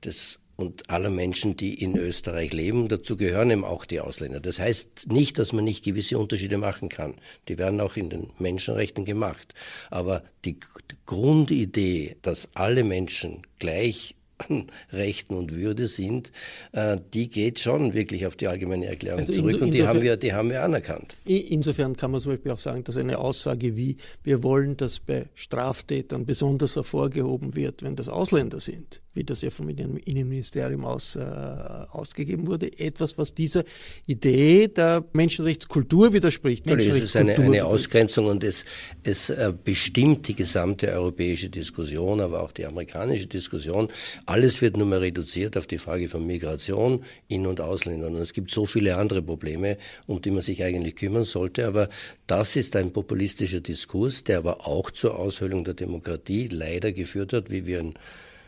Das 0.02 0.41
und 0.62 0.90
aller 0.90 1.10
Menschen, 1.10 1.58
die 1.58 1.74
in 1.74 1.98
Österreich 1.98 2.54
leben. 2.54 2.88
Dazu 2.88 3.18
gehören 3.18 3.52
eben 3.52 3.66
auch 3.66 3.86
die 3.86 4.00
Ausländer. 4.00 4.40
Das 4.40 4.60
heißt 4.60 5.12
nicht, 5.12 5.38
dass 5.40 5.54
man 5.54 5.64
nicht 5.64 5.84
gewisse 5.84 6.18
Unterschiede 6.18 6.58
machen 6.58 6.90
kann. 6.90 7.16
Die 7.48 7.58
werden 7.58 7.82
auch 7.82 7.96
in 7.96 8.10
den 8.10 8.30
Menschenrechten 8.40 9.06
gemacht. 9.06 9.54
Aber 9.90 10.24
die, 10.46 10.60
Grundidee, 11.06 12.16
dass 12.22 12.50
alle 12.54 12.84
Menschen 12.84 13.42
gleich 13.60 14.16
an 14.50 14.68
Rechten 14.92 15.36
und 15.36 15.56
Würde 15.56 15.88
sind, 15.88 16.32
äh, 16.72 16.98
die 17.14 17.30
geht 17.30 17.60
schon 17.60 17.94
wirklich 17.94 18.26
auf 18.26 18.36
die 18.36 18.48
allgemeine 18.48 18.88
Erklärung 18.88 19.20
also 19.22 19.34
zurück 19.34 19.62
und 19.62 19.72
die 19.74 19.88
haben, 19.88 20.02
wir, 20.02 20.18
die 20.18 20.34
haben 20.34 20.50
wir 20.50 20.64
anerkannt. 20.64 21.18
Insofern 21.26 21.96
kann 21.96 22.12
man 22.12 22.22
zum 22.22 22.34
Beispiel 22.34 22.52
auch 22.52 22.60
sagen, 22.60 22.84
dass 22.84 22.98
eine 22.98 23.18
Aussage 23.20 23.76
wie, 23.78 23.98
wir 24.24 24.44
wollen, 24.44 24.78
dass 24.78 25.00
bei 25.00 25.26
Straftätern 25.36 26.26
besonders 26.26 26.76
hervorgehoben 26.76 27.56
wird, 27.56 27.84
wenn 27.84 27.96
das 27.96 28.10
Ausländer 28.10 28.60
sind, 28.60 29.02
wie 29.14 29.24
das 29.24 29.42
ja 29.42 29.50
vom 29.50 29.70
Innenministerium 29.70 30.86
aus 30.86 31.16
äh, 31.16 31.20
ausgegeben 31.22 32.48
wurde, 32.48 32.80
etwas, 32.80 33.18
was 33.18 33.34
dieser 33.34 33.64
Idee 34.08 34.68
der 34.68 35.04
Menschenrechtskultur 35.14 36.14
widerspricht. 36.14 36.66
Menschenrechtskultur 36.66 37.32
es 37.32 37.36
ist 37.36 37.40
eine, 37.40 37.58
eine 37.58 37.66
Ausgrenzung 37.66 38.28
und 38.28 38.44
es, 38.44 38.66
es 39.04 39.30
äh, 39.30 39.54
bestimmt 39.64 40.28
die 40.28 40.36
gesamte 40.36 40.92
europäische 40.92 41.50
Diskussion, 41.50 42.22
aber 42.22 42.42
auch 42.42 42.52
die 42.52 42.66
amerikanische 42.66 43.28
Diskussion. 43.28 43.90
Alles 44.32 44.62
wird 44.62 44.78
nur 44.78 44.88
mehr 44.88 45.02
reduziert 45.02 45.58
auf 45.58 45.68
die 45.68 45.78
Frage 45.78 46.08
von 46.08 46.26
Migration, 46.26 47.04
In- 47.28 47.48
und 47.48 47.60
Ausländern. 47.60 48.16
Und 48.16 48.22
es 48.22 48.32
gibt 48.32 48.50
so 48.50 48.66
viele 48.66 48.96
andere 48.96 49.22
Probleme, 49.22 49.78
um 50.08 50.22
die 50.22 50.32
man 50.32 50.42
sich 50.42 50.64
eigentlich 50.64 50.96
kümmern 50.96 51.26
sollte. 51.26 51.68
Aber 51.68 51.90
das 52.28 52.56
ist 52.56 52.78
ein 52.78 52.94
populistischer 52.94 53.60
Diskurs, 53.60 54.24
der 54.24 54.38
aber 54.38 54.66
auch 54.66 54.90
zur 54.90 55.20
Aushöhlung 55.20 55.66
der 55.66 55.74
Demokratie 55.74 56.48
leider 56.48 56.94
geführt 56.94 57.34
hat, 57.34 57.50
wie 57.50 57.66
wir 57.66 57.80
in 57.80 57.96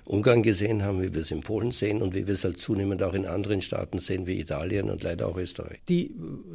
Ungarn 0.06 0.42
gesehen 0.42 0.84
haben, 0.84 1.02
wie 1.02 1.14
wir 1.14 1.24
es 1.24 1.32
in 1.32 1.42
Polen 1.42 1.72
sehen 1.72 2.02
und 2.02 2.16
wie 2.16 2.28
wir 2.28 2.34
es 2.34 2.46
halt 2.46 2.60
zunehmend 2.60 3.04
auch 3.04 3.14
in 3.14 3.26
anderen 3.26 3.62
Staaten 3.62 3.98
sehen, 3.98 4.26
wie 4.26 4.40
Italien 4.40 4.90
und 4.90 5.04
leider 5.04 5.28
auch 5.28 5.36
Österreich. 5.36 5.82
Die 5.90 6.12
äh, 6.12 6.12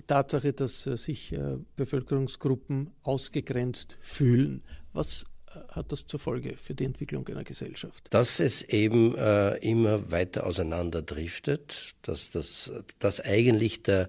Tatsache, 0.06 0.54
dass 0.54 0.86
äh, 0.86 0.96
sich 0.96 1.34
äh, 1.34 1.58
Bevölkerungsgruppen 1.76 2.92
ausgegrenzt 3.02 3.98
fühlen, 4.00 4.62
was 4.94 5.26
hat 5.68 5.92
das 5.92 6.06
zur 6.06 6.20
Folge 6.20 6.56
für 6.56 6.74
die 6.74 6.84
Entwicklung 6.84 7.26
einer 7.28 7.44
Gesellschaft? 7.44 8.06
Dass 8.10 8.40
es 8.40 8.62
eben 8.62 9.16
äh, 9.16 9.56
immer 9.58 10.10
weiter 10.10 10.46
auseinanderdriftet, 10.46 11.94
dass 12.02 12.30
das 12.30 12.72
dass 12.98 13.20
eigentlich 13.20 13.82
der, 13.82 14.08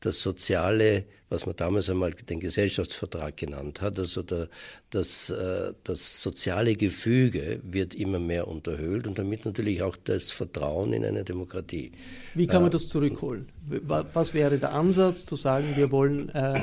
das 0.00 0.22
soziale 0.22 1.04
was 1.30 1.46
man 1.46 1.54
damals 1.56 1.88
einmal 1.88 2.12
den 2.12 2.40
Gesellschaftsvertrag 2.40 3.36
genannt 3.36 3.80
hat. 3.80 3.98
Also 3.98 4.22
der, 4.22 4.48
das, 4.90 5.30
äh, 5.30 5.72
das 5.84 6.20
soziale 6.22 6.74
Gefüge 6.74 7.60
wird 7.62 7.94
immer 7.94 8.18
mehr 8.18 8.48
unterhöhlt 8.48 9.06
und 9.06 9.18
damit 9.18 9.44
natürlich 9.44 9.82
auch 9.82 9.96
das 9.96 10.32
Vertrauen 10.32 10.92
in 10.92 11.04
eine 11.04 11.22
Demokratie. 11.22 11.92
Wie 12.34 12.48
kann 12.48 12.62
man 12.62 12.70
äh, 12.70 12.72
das 12.72 12.88
zurückholen? 12.88 13.48
Was 13.86 14.34
wäre 14.34 14.58
der 14.58 14.72
Ansatz 14.72 15.24
zu 15.24 15.36
sagen, 15.36 15.76
wir 15.76 15.92
wollen, 15.92 16.30
äh, 16.30 16.60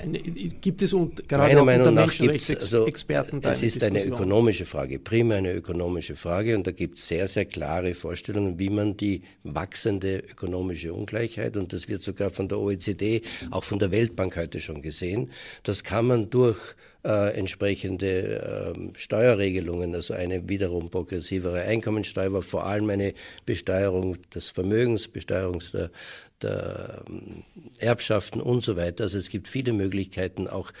eine, 0.00 0.18
gibt 0.18 0.82
es 0.82 0.92
und, 0.92 1.28
gerade 1.28 1.44
Meiner 1.44 1.64
Meinung 1.64 1.94
nach 1.94 2.10
gibt 2.10 2.36
es, 2.36 2.50
also, 2.50 2.86
es 2.86 3.62
ist 3.62 3.84
eine 3.84 4.04
ökonomische 4.04 4.64
Frage, 4.64 4.98
primär 4.98 5.38
eine 5.38 5.52
ökonomische 5.52 6.16
Frage 6.16 6.56
und 6.56 6.66
da 6.66 6.72
gibt 6.72 6.98
es 6.98 7.06
sehr, 7.06 7.28
sehr 7.28 7.44
klare 7.44 7.94
Vorstellungen, 7.94 8.58
wie 8.58 8.70
man 8.70 8.96
die 8.96 9.22
wachsende 9.44 10.18
ökonomische 10.18 10.92
Ungleichheit 10.92 11.56
und 11.56 11.72
das 11.72 11.88
wird 11.88 12.02
sogar 12.02 12.30
von 12.30 12.48
der 12.48 12.58
OECD, 12.58 13.22
auch 13.52 13.62
von 13.62 13.78
der 13.78 13.92
Welt 13.92 14.07
Weltbank 14.08 14.36
heute 14.36 14.60
schon 14.60 14.82
gesehen. 14.82 15.30
Das 15.62 15.84
kann 15.84 16.06
man 16.06 16.30
durch 16.30 16.58
äh, 17.04 17.36
entsprechende 17.38 18.74
äh, 18.74 18.98
Steuerregelungen, 18.98 19.94
also 19.94 20.14
eine 20.14 20.48
wiederum 20.48 20.90
progressivere 20.90 21.62
Einkommensteuer, 21.62 22.42
vor 22.42 22.66
allem 22.66 22.90
eine 22.90 23.14
Besteuerung 23.44 24.16
des 24.30 24.48
Vermögens, 24.48 25.08
Besteuerung 25.08 25.62
der, 25.72 25.90
der 26.42 27.02
ähm, 27.08 27.44
Erbschaften 27.78 28.40
und 28.40 28.62
so 28.62 28.76
weiter. 28.76 29.04
Also 29.04 29.18
es 29.18 29.30
gibt 29.30 29.48
viele 29.48 29.72
Möglichkeiten, 29.72 30.48
auch 30.48 30.72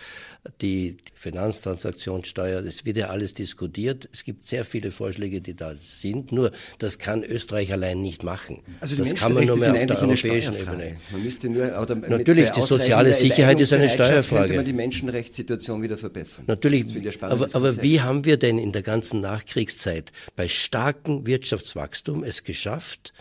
die 0.60 0.96
Finanztransaktionssteuer, 1.14 2.62
das 2.62 2.84
wird 2.84 2.96
ja 2.96 3.08
alles 3.08 3.34
diskutiert. 3.34 4.08
Es 4.12 4.24
gibt 4.24 4.46
sehr 4.46 4.64
viele 4.64 4.90
Vorschläge, 4.90 5.40
die 5.40 5.54
da 5.54 5.74
sind. 5.78 6.32
Nur, 6.32 6.52
das 6.78 6.98
kann 6.98 7.22
Österreich 7.22 7.72
allein 7.72 8.00
nicht 8.00 8.22
machen. 8.22 8.62
Also 8.80 8.96
das 8.96 9.14
kann 9.14 9.34
man 9.34 9.46
nur 9.46 9.56
mehr 9.56 9.72
auf 9.72 9.86
der 9.86 10.00
europäischen 10.00 10.54
Ebene. 10.56 10.96
Man 11.10 11.22
müsste 11.22 11.48
nur, 11.48 11.66
Natürlich, 12.08 12.50
die 12.50 12.62
soziale 12.62 13.12
Sicherheit 13.14 13.60
ist 13.60 13.72
eine 13.72 13.88
Steuerfrage. 13.88 14.42
Könnte 14.42 14.56
man 14.56 14.64
die 14.64 14.72
Menschenrechtssituation 14.72 15.82
wieder 15.82 15.98
verbessern. 15.98 16.44
Natürlich, 16.46 16.86
aber, 17.20 17.48
aber 17.52 17.82
wie 17.82 18.00
haben 18.00 18.24
wir 18.24 18.36
denn 18.36 18.58
in 18.58 18.72
der 18.72 18.82
ganzen 18.82 19.20
Nachkriegszeit 19.20 20.12
bei 20.36 20.48
starkem 20.48 21.26
Wirtschaftswachstum 21.26 22.24
es 22.24 22.44
geschafft, 22.44 23.12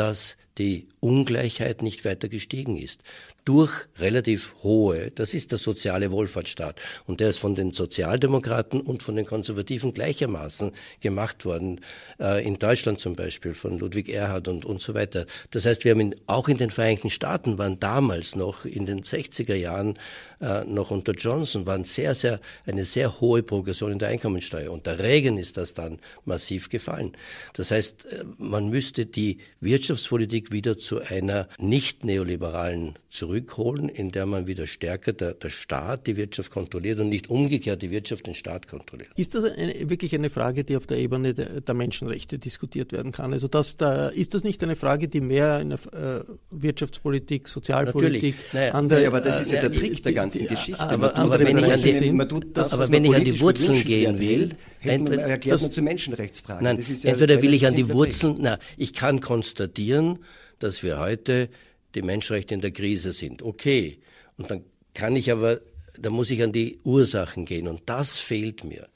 dass 0.00 0.38
die 0.56 0.88
Ungleichheit 1.00 1.82
nicht 1.82 2.06
weiter 2.06 2.30
gestiegen 2.30 2.78
ist. 2.78 3.02
Durch 3.50 3.88
relativ 3.98 4.54
hohe, 4.62 5.10
das 5.10 5.34
ist 5.34 5.50
der 5.50 5.58
soziale 5.58 6.12
Wohlfahrtsstaat. 6.12 6.80
Und 7.08 7.18
der 7.18 7.30
ist 7.30 7.38
von 7.38 7.56
den 7.56 7.72
Sozialdemokraten 7.72 8.80
und 8.80 9.02
von 9.02 9.16
den 9.16 9.26
Konservativen 9.26 9.92
gleichermaßen 9.92 10.70
gemacht 11.00 11.44
worden. 11.44 11.80
Äh, 12.20 12.46
in 12.46 12.60
Deutschland 12.60 13.00
zum 13.00 13.16
Beispiel 13.16 13.54
von 13.54 13.76
Ludwig 13.76 14.08
Erhard 14.08 14.46
und, 14.46 14.64
und 14.64 14.80
so 14.80 14.94
weiter. 14.94 15.26
Das 15.50 15.66
heißt, 15.66 15.82
wir 15.82 15.90
haben 15.90 16.00
in, 16.00 16.14
auch 16.28 16.46
in 16.46 16.58
den 16.58 16.70
Vereinigten 16.70 17.10
Staaten 17.10 17.58
waren 17.58 17.80
damals 17.80 18.36
noch 18.36 18.64
in 18.64 18.86
den 18.86 19.02
60er 19.02 19.56
Jahren 19.56 19.98
äh, 20.40 20.64
noch 20.64 20.90
unter 20.90 21.12
Johnson 21.12 21.66
waren 21.66 21.84
sehr, 21.84 22.14
sehr, 22.14 22.40
eine 22.64 22.84
sehr 22.84 23.20
hohe 23.20 23.42
Progression 23.42 23.92
in 23.92 23.98
der 23.98 24.08
Einkommensteuer. 24.08 24.72
Unter 24.72 24.98
Reagan 24.98 25.36
ist 25.36 25.56
das 25.56 25.74
dann 25.74 25.98
massiv 26.24 26.70
gefallen. 26.70 27.12
Das 27.52 27.70
heißt, 27.70 28.06
äh, 28.06 28.24
man 28.38 28.68
müsste 28.70 29.06
die 29.06 29.38
Wirtschaftspolitik 29.60 30.50
wieder 30.50 30.78
zu 30.78 31.00
einer 31.00 31.48
nicht 31.58 32.04
neoliberalen 32.04 32.98
zurückholen, 33.40 33.88
in 33.88 34.10
der 34.10 34.26
man 34.26 34.46
wieder 34.46 34.66
stärker 34.66 35.12
der, 35.12 35.34
der 35.34 35.50
Staat 35.50 36.06
die 36.06 36.16
Wirtschaft 36.16 36.50
kontrolliert 36.50 36.98
und 37.00 37.08
nicht 37.08 37.30
umgekehrt 37.30 37.82
die 37.82 37.90
Wirtschaft 37.90 38.26
den 38.26 38.34
Staat 38.34 38.68
kontrolliert. 38.68 39.10
Ist 39.16 39.34
das 39.34 39.44
eine, 39.44 39.88
wirklich 39.88 40.14
eine 40.14 40.30
Frage, 40.30 40.64
die 40.64 40.76
auf 40.76 40.86
der 40.86 40.98
Ebene 40.98 41.34
der, 41.34 41.60
der 41.60 41.74
Menschenrechte 41.74 42.38
diskutiert 42.38 42.92
werden 42.92 43.12
kann? 43.12 43.32
Also 43.32 43.48
das, 43.48 43.76
da, 43.76 44.08
ist 44.08 44.34
das 44.34 44.44
nicht 44.44 44.62
eine 44.62 44.76
Frage, 44.76 45.08
die 45.08 45.20
mehr 45.20 45.60
in 45.60 45.70
der 45.70 45.78
äh, 45.92 46.24
Wirtschaftspolitik, 46.50 47.48
Sozialpolitik, 47.48 48.36
naja, 48.52 48.72
an 48.72 48.88
der, 48.88 49.06
aber 49.06 49.20
das 49.20 49.40
ist 49.40 49.52
ja 49.52 49.60
der 49.60 49.72
Trick 49.72 50.02
der 50.02 50.12
ganzen 50.12 50.46
Geschichte. 50.46 50.80
Aber, 50.80 51.14
aber, 51.16 51.38
wenn 51.38 51.58
ich 51.58 51.72
an 51.72 51.82
die, 51.82 52.52
das, 52.52 52.72
aber 52.72 52.90
wenn 52.90 53.04
ich 53.04 53.14
an 53.14 53.24
die 53.24 53.40
Wurzeln 53.40 53.82
gehen 53.84 54.18
will, 54.18 54.54
entweder, 54.82 55.22
erklärt 55.22 55.56
das, 55.56 55.62
man 55.62 55.72
zu 55.72 55.82
Menschenrechtsfragen. 55.82 56.64
Nein, 56.64 56.78
ja 56.78 57.10
entweder 57.10 57.42
will 57.42 57.54
ich 57.54 57.66
an 57.66 57.74
die 57.74 57.90
Wurzeln, 57.90 58.36
na, 58.40 58.58
ich 58.76 58.92
kann 58.92 59.20
konstatieren, 59.20 60.18
dass 60.58 60.82
wir 60.82 60.98
heute 60.98 61.48
die 61.94 62.02
Menschenrechte 62.02 62.54
in 62.54 62.60
der 62.60 62.70
Krise 62.70 63.12
sind. 63.12 63.42
Okay. 63.42 63.98
Und 64.36 64.50
dann 64.50 64.64
kann 64.94 65.16
ich 65.16 65.30
aber, 65.30 65.60
da 65.98 66.10
muss 66.10 66.30
ich 66.30 66.42
an 66.42 66.52
die 66.52 66.78
Ursachen 66.84 67.44
gehen. 67.44 67.68
Und 67.68 67.82
das 67.86 68.18
fehlt 68.18 68.64
mir. 68.64 68.88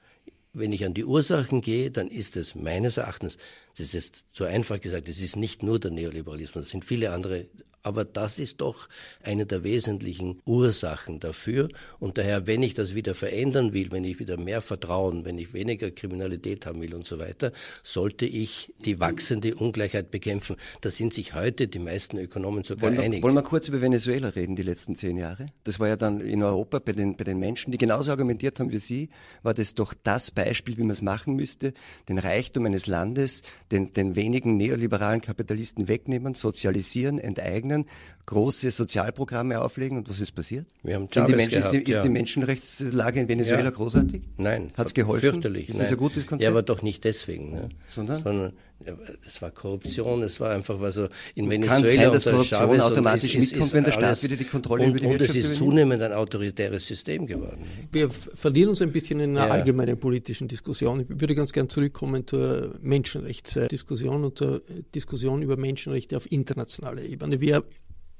Wenn 0.52 0.72
ich 0.72 0.84
an 0.84 0.94
die 0.94 1.04
Ursachen 1.04 1.60
gehe, 1.60 1.90
dann 1.90 2.08
ist 2.08 2.36
es 2.36 2.54
meines 2.54 2.96
Erachtens, 2.96 3.36
das 3.76 3.92
ist 3.92 4.24
zu 4.32 4.44
einfach 4.44 4.80
gesagt, 4.80 5.08
es 5.08 5.20
ist 5.20 5.36
nicht 5.36 5.62
nur 5.64 5.80
der 5.80 5.90
Neoliberalismus, 5.90 6.64
es 6.64 6.70
sind 6.70 6.84
viele 6.84 7.10
andere 7.10 7.46
aber 7.84 8.04
das 8.04 8.38
ist 8.38 8.62
doch 8.62 8.88
eine 9.22 9.44
der 9.44 9.62
wesentlichen 9.62 10.40
Ursachen 10.46 11.20
dafür. 11.20 11.68
Und 12.00 12.16
daher, 12.16 12.46
wenn 12.46 12.62
ich 12.62 12.72
das 12.72 12.94
wieder 12.94 13.14
verändern 13.14 13.74
will, 13.74 13.92
wenn 13.92 14.04
ich 14.04 14.18
wieder 14.18 14.38
mehr 14.38 14.62
Vertrauen, 14.62 15.26
wenn 15.26 15.36
ich 15.36 15.52
weniger 15.52 15.90
Kriminalität 15.90 16.64
haben 16.64 16.80
will 16.80 16.94
und 16.94 17.06
so 17.06 17.18
weiter, 17.18 17.52
sollte 17.82 18.24
ich 18.24 18.72
die 18.84 19.00
wachsende 19.00 19.54
Ungleichheit 19.54 20.10
bekämpfen. 20.10 20.56
Da 20.80 20.90
sind 20.90 21.12
sich 21.12 21.34
heute 21.34 21.68
die 21.68 21.78
meisten 21.78 22.16
Ökonomen 22.16 22.64
sogar 22.64 22.84
wollen 22.84 22.96
wir, 22.96 23.02
einig. 23.02 23.22
Wollen 23.22 23.34
wir 23.34 23.42
kurz 23.42 23.68
über 23.68 23.82
Venezuela 23.82 24.30
reden, 24.30 24.56
die 24.56 24.62
letzten 24.62 24.96
zehn 24.96 25.18
Jahre? 25.18 25.48
Das 25.64 25.78
war 25.78 25.88
ja 25.88 25.96
dann 25.96 26.22
in 26.22 26.42
Europa 26.42 26.78
bei 26.78 26.92
den, 26.92 27.16
bei 27.16 27.24
den 27.24 27.38
Menschen, 27.38 27.70
die 27.70 27.78
genauso 27.78 28.10
argumentiert 28.10 28.60
haben 28.60 28.72
wie 28.72 28.78
Sie, 28.78 29.10
war 29.42 29.52
das 29.52 29.74
doch 29.74 29.92
das 29.92 30.30
Beispiel, 30.30 30.78
wie 30.78 30.82
man 30.82 30.90
es 30.90 31.02
machen 31.02 31.36
müsste, 31.36 31.74
den 32.08 32.18
Reichtum 32.18 32.64
eines 32.64 32.86
Landes, 32.86 33.42
den, 33.70 33.92
den 33.92 34.16
wenigen 34.16 34.56
neoliberalen 34.56 35.20
Kapitalisten 35.20 35.86
wegnehmen, 35.86 36.32
sozialisieren, 36.32 37.18
enteignen 37.18 37.73
Regierungen 37.74 38.14
große 38.26 38.70
Sozialprogramme 38.70 39.60
auflegen 39.60 39.98
und 39.98 40.08
was 40.08 40.18
ist 40.18 40.32
passiert? 40.32 40.66
Wir 40.82 40.94
haben 40.94 41.08
Sind 41.12 41.28
die 41.28 41.34
Menschen, 41.34 41.58
gehabt, 41.58 41.74
ist, 41.74 41.86
die, 41.86 41.90
ja. 41.90 41.98
ist, 41.98 42.04
die, 42.04 42.08
Menschenrechtslage 42.08 43.20
in 43.20 43.28
Venezuela 43.28 43.64
ja. 43.64 43.70
großartig? 43.70 44.22
Nein. 44.38 44.72
Hat 44.78 44.86
es 44.86 44.94
geholfen? 44.94 45.30
Fürchterlich. 45.32 45.68
Ist 45.68 45.78
das 45.78 45.90
ein 45.90 45.98
gutes 45.98 46.26
Konzept? 46.26 46.42
Ja, 46.42 46.48
aber 46.48 46.62
doch 46.62 46.80
nicht 46.80 47.04
deswegen. 47.04 47.52
Ne? 47.52 47.68
Sondern? 47.86 48.22
Sondern 48.22 48.52
es 49.26 49.40
war 49.42 49.50
Korruption, 49.50 50.22
es 50.22 50.40
war 50.40 50.50
einfach 50.50 50.80
was 50.80 50.94
so 50.94 51.08
in 51.34 51.48
Venezuela. 51.48 51.82
Kann 51.82 51.96
sein, 51.96 52.12
dass 52.12 52.24
Korruption 52.24 52.60
Chavez 52.60 52.80
automatisch 52.80 53.34
ist, 53.34 53.52
mitkommt, 53.52 53.72
wenn 53.72 53.84
der 53.84 53.92
Staat 53.92 54.22
wieder 54.22 54.36
die 54.36 54.44
Kontrolle 54.44 54.84
und, 54.84 54.90
über 54.90 55.00
die 55.00 55.06
Und 55.06 55.20
es 55.20 55.36
ist 55.36 55.56
zunehmend 55.56 56.02
ein 56.02 56.12
autoritäres 56.12 56.86
System 56.86 57.26
geworden. 57.26 57.64
Wir 57.92 58.10
verlieren 58.10 58.70
uns 58.70 58.82
ein 58.82 58.92
bisschen 58.92 59.20
in 59.20 59.36
einer 59.36 59.46
ja. 59.46 59.52
allgemeinen 59.52 59.98
politischen 59.98 60.48
Diskussion. 60.48 61.00
Ich 61.00 61.20
würde 61.20 61.34
ganz 61.34 61.52
gern 61.52 61.68
zurückkommen 61.68 62.26
zur 62.26 62.74
Menschenrechtsdiskussion 62.80 64.24
und 64.24 64.38
zur 64.38 64.62
Diskussion 64.94 65.42
über 65.42 65.56
Menschenrechte 65.56 66.16
auf 66.16 66.30
internationaler 66.30 67.02
Ebene. 67.02 67.40
Wir 67.40 67.64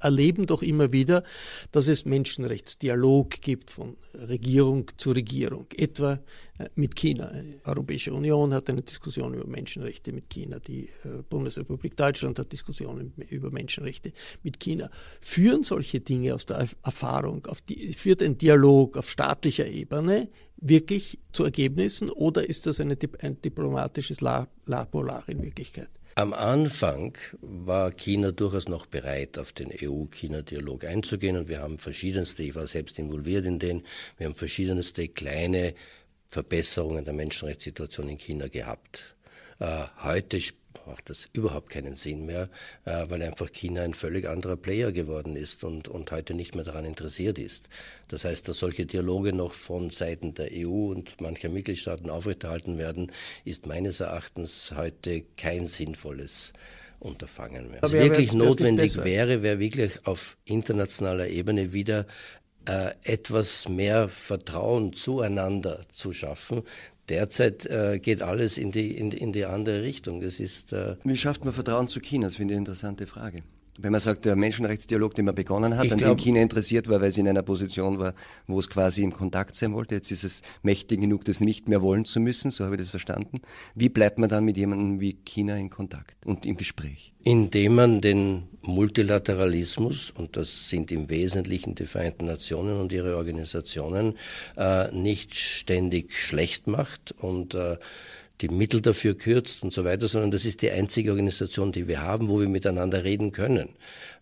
erleben 0.05 0.45
doch 0.45 0.61
immer 0.61 0.93
wieder, 0.93 1.23
dass 1.71 1.87
es 1.87 2.05
Menschenrechtsdialog 2.05 3.41
gibt 3.41 3.71
von 3.71 3.97
Regierung 4.13 4.91
zu 4.97 5.11
Regierung, 5.11 5.65
etwa 5.75 6.19
äh, 6.59 6.69
mit 6.75 6.95
China. 6.95 7.31
Die 7.33 7.59
Europäische 7.65 8.13
Union 8.13 8.53
hat 8.53 8.69
eine 8.69 8.83
Diskussion 8.83 9.33
über 9.33 9.47
Menschenrechte 9.47 10.13
mit 10.13 10.29
China, 10.29 10.59
die 10.59 10.89
äh, 11.03 11.23
Bundesrepublik 11.27 11.97
Deutschland 11.97 12.37
hat 12.39 12.51
Diskussionen 12.51 13.13
über 13.29 13.49
Menschenrechte 13.49 14.13
mit 14.43 14.59
China. 14.59 14.89
Führen 15.21 15.63
solche 15.63 15.99
Dinge 15.99 16.35
aus 16.35 16.45
der 16.45 16.67
Erfahrung, 16.83 17.47
die, 17.67 17.93
führt 17.93 18.21
ein 18.21 18.37
Dialog 18.37 18.97
auf 18.97 19.09
staatlicher 19.09 19.67
Ebene 19.67 20.29
wirklich 20.57 21.19
zu 21.33 21.43
Ergebnissen 21.43 22.09
oder 22.09 22.47
ist 22.47 22.65
das 22.65 22.79
eine, 22.79 22.97
ein 23.19 23.41
diplomatisches 23.41 24.21
Lapolar 24.21 25.27
in 25.27 25.41
Wirklichkeit? 25.41 25.89
Am 26.17 26.33
Anfang 26.33 27.17
war 27.41 27.91
China 27.91 28.31
durchaus 28.31 28.69
noch 28.69 28.85
bereit, 28.85 29.37
auf 29.37 29.51
den 29.51 29.69
EU-China-Dialog 29.69 30.85
einzugehen 30.85 31.35
und 31.35 31.49
wir 31.49 31.59
haben 31.59 31.77
verschiedenste, 31.77 32.41
ich 32.41 32.55
war 32.55 32.67
selbst 32.67 32.97
involviert 32.97 33.45
in 33.45 33.59
den, 33.59 33.83
wir 34.17 34.27
haben 34.27 34.35
verschiedenste 34.35 35.09
kleine 35.09 35.75
Verbesserungen 36.29 37.03
der 37.03 37.13
Menschenrechtssituation 37.13 38.07
in 38.07 38.17
China 38.17 38.47
gehabt. 38.47 39.17
Äh, 39.59 39.87
heute 40.03 40.39
macht 40.87 41.09
das 41.09 41.27
überhaupt 41.33 41.69
keinen 41.69 41.95
Sinn 41.95 42.25
mehr, 42.25 42.49
äh, 42.85 43.05
weil 43.09 43.21
einfach 43.21 43.51
China 43.51 43.81
ein 43.81 43.93
völlig 43.93 44.27
anderer 44.27 44.57
Player 44.57 44.91
geworden 44.91 45.35
ist 45.35 45.63
und, 45.63 45.87
und 45.87 46.11
heute 46.11 46.33
nicht 46.33 46.55
mehr 46.55 46.63
daran 46.63 46.85
interessiert 46.85 47.39
ist. 47.39 47.69
Das 48.07 48.25
heißt, 48.25 48.47
dass 48.47 48.59
solche 48.59 48.85
Dialoge 48.85 49.33
noch 49.33 49.53
von 49.53 49.89
Seiten 49.89 50.33
der 50.33 50.49
EU 50.53 50.91
und 50.91 51.19
mancher 51.21 51.49
Mitgliedstaaten 51.49 52.09
aufrechterhalten 52.09 52.77
werden, 52.77 53.11
ist 53.43 53.65
meines 53.65 53.99
Erachtens 53.99 54.73
heute 54.75 55.23
kein 55.37 55.67
sinnvolles 55.67 56.53
Unterfangen 56.99 57.69
mehr. 57.69 57.81
Was 57.81 57.91
wirklich 57.91 58.33
notwendig 58.33 59.03
wäre, 59.03 59.43
wäre 59.43 59.59
wirklich 59.59 60.05
auf 60.07 60.37
internationaler 60.45 61.27
Ebene 61.27 61.73
wieder 61.73 62.07
äh, 62.67 62.91
etwas 63.03 63.69
mehr 63.69 64.09
Vertrauen 64.09 64.93
zueinander 64.93 65.81
zu 65.91 66.13
schaffen, 66.13 66.63
Derzeit 67.09 67.65
äh, 67.67 67.99
geht 67.99 68.21
alles 68.21 68.57
in 68.57 68.71
die, 68.71 68.97
in, 68.97 69.11
in 69.11 69.31
die 69.31 69.45
andere 69.45 69.83
Richtung. 69.83 70.21
Das 70.21 70.39
ist, 70.39 70.73
äh 70.73 70.95
Wie 71.03 71.17
schafft 71.17 71.45
man 71.45 71.53
Vertrauen 71.53 71.87
zu 71.87 71.99
China? 71.99 72.27
Das 72.27 72.37
finde 72.37 72.53
ich 72.53 72.57
eine 72.57 72.61
interessante 72.61 73.05
Frage. 73.05 73.43
Wenn 73.77 73.91
man 73.91 73.99
sagt, 73.99 74.23
der 74.23 74.37
Menschenrechtsdialog, 74.37 75.15
den 75.15 75.25
man 75.25 75.35
begonnen 75.35 75.77
hat, 75.77 75.91
an 75.91 75.97
dem 75.97 76.15
China 76.15 76.41
interessiert 76.41 76.87
war, 76.87 77.01
weil 77.01 77.09
es 77.09 77.17
in 77.17 77.27
einer 77.27 77.43
Position 77.43 77.99
war, 77.99 78.13
wo 78.47 78.57
es 78.57 78.69
quasi 78.69 79.03
im 79.03 79.11
Kontakt 79.11 79.55
sein 79.55 79.73
wollte. 79.73 79.95
Jetzt 79.95 80.11
ist 80.11 80.23
es 80.23 80.41
mächtig 80.63 81.01
genug, 81.01 81.25
das 81.25 81.41
nicht 81.41 81.67
mehr 81.67 81.81
wollen 81.81 82.05
zu 82.05 82.21
müssen, 82.21 82.51
so 82.51 82.63
habe 82.63 82.75
ich 82.75 82.81
das 82.81 82.89
verstanden. 82.89 83.41
Wie 83.75 83.89
bleibt 83.89 84.17
man 84.17 84.29
dann 84.29 84.45
mit 84.45 84.55
jemandem 84.55 85.01
wie 85.01 85.13
China 85.13 85.57
in 85.57 85.69
Kontakt 85.69 86.25
und 86.25 86.45
im 86.45 86.55
Gespräch? 86.55 87.13
Indem 87.23 87.75
man 87.75 88.01
den 88.01 88.43
Multilateralismus, 88.61 90.11
und 90.11 90.37
das 90.37 90.69
sind 90.69 90.91
im 90.91 91.09
Wesentlichen 91.09 91.75
die 91.75 91.85
Vereinten 91.85 92.25
Nationen 92.25 92.79
und 92.79 92.91
ihre 92.91 93.17
Organisationen, 93.17 94.15
äh, 94.55 94.89
nicht 94.91 95.35
ständig 95.35 96.13
schlecht 96.13 96.67
macht 96.67 97.13
und 97.19 97.55
äh, 97.55 97.77
die 98.41 98.49
Mittel 98.49 98.81
dafür 98.81 99.17
kürzt 99.17 99.63
und 99.63 99.73
so 99.73 99.85
weiter, 99.85 100.07
sondern 100.07 100.31
das 100.31 100.45
ist 100.45 100.61
die 100.61 100.69
einzige 100.69 101.11
Organisation, 101.11 101.71
die 101.71 101.87
wir 101.87 102.01
haben, 102.01 102.27
wo 102.27 102.39
wir 102.39 102.49
miteinander 102.49 103.03
reden 103.03 103.31
können. 103.31 103.69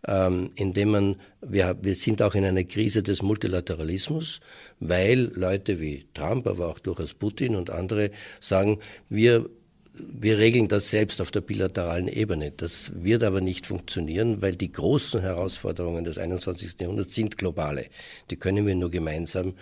Ähm, 0.05 0.51
indem 0.55 0.91
man, 0.91 1.15
wir, 1.41 1.77
wir 1.81 1.95
sind 1.95 2.21
auch 2.21 2.35
in 2.35 2.45
einer 2.45 2.63
Krise 2.63 3.01
des 3.01 3.21
Multilateralismus, 3.21 4.41
weil 4.79 5.31
Leute 5.33 5.79
wie 5.79 6.05
Trump, 6.13 6.45
aber 6.47 6.67
auch 6.67 6.79
durchaus 6.79 7.13
Putin 7.13 7.55
und 7.55 7.69
andere 7.69 8.11
sagen, 8.39 8.79
wir 9.09 9.49
wir 9.95 10.39
regeln 10.39 10.67
das 10.67 10.89
selbst 10.89 11.21
auf 11.21 11.29
der 11.29 11.41
bilateralen 11.41 12.07
Ebene. 12.07 12.51
Das 12.51 12.91
wird 12.95 13.21
aber 13.21 13.41
nicht 13.41 13.67
funktionieren, 13.67 14.41
weil 14.41 14.55
die 14.55 14.71
großen 14.71 15.21
Herausforderungen 15.21 16.03
des 16.03 16.17
21. 16.17 16.79
Jahrhunderts 16.79 17.13
sind 17.13 17.37
globale. 17.37 17.85
Die 18.31 18.35
können 18.35 18.65
wir 18.65 18.73
nur 18.73 18.89
gemeinsam 18.89 19.53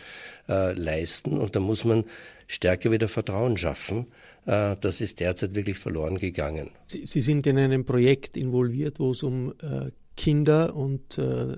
äh, 0.47 0.71
leisten 0.71 1.37
und 1.37 1.57
da 1.57 1.59
muss 1.59 1.83
man 1.83 2.05
stärker 2.47 2.91
wieder 2.91 3.09
Vertrauen 3.09 3.57
schaffen 3.57 4.07
das 4.45 5.01
ist 5.01 5.19
derzeit 5.19 5.55
wirklich 5.55 5.77
verloren 5.77 6.17
gegangen. 6.17 6.71
Sie, 6.87 7.05
Sie 7.05 7.21
sind 7.21 7.45
in 7.47 7.57
einem 7.57 7.85
Projekt 7.85 8.37
involviert, 8.37 8.99
wo 8.99 9.11
es 9.11 9.23
um 9.23 9.53
äh, 9.61 9.91
Kinder 10.17 10.75
und 10.75 11.17
äh, 11.17 11.57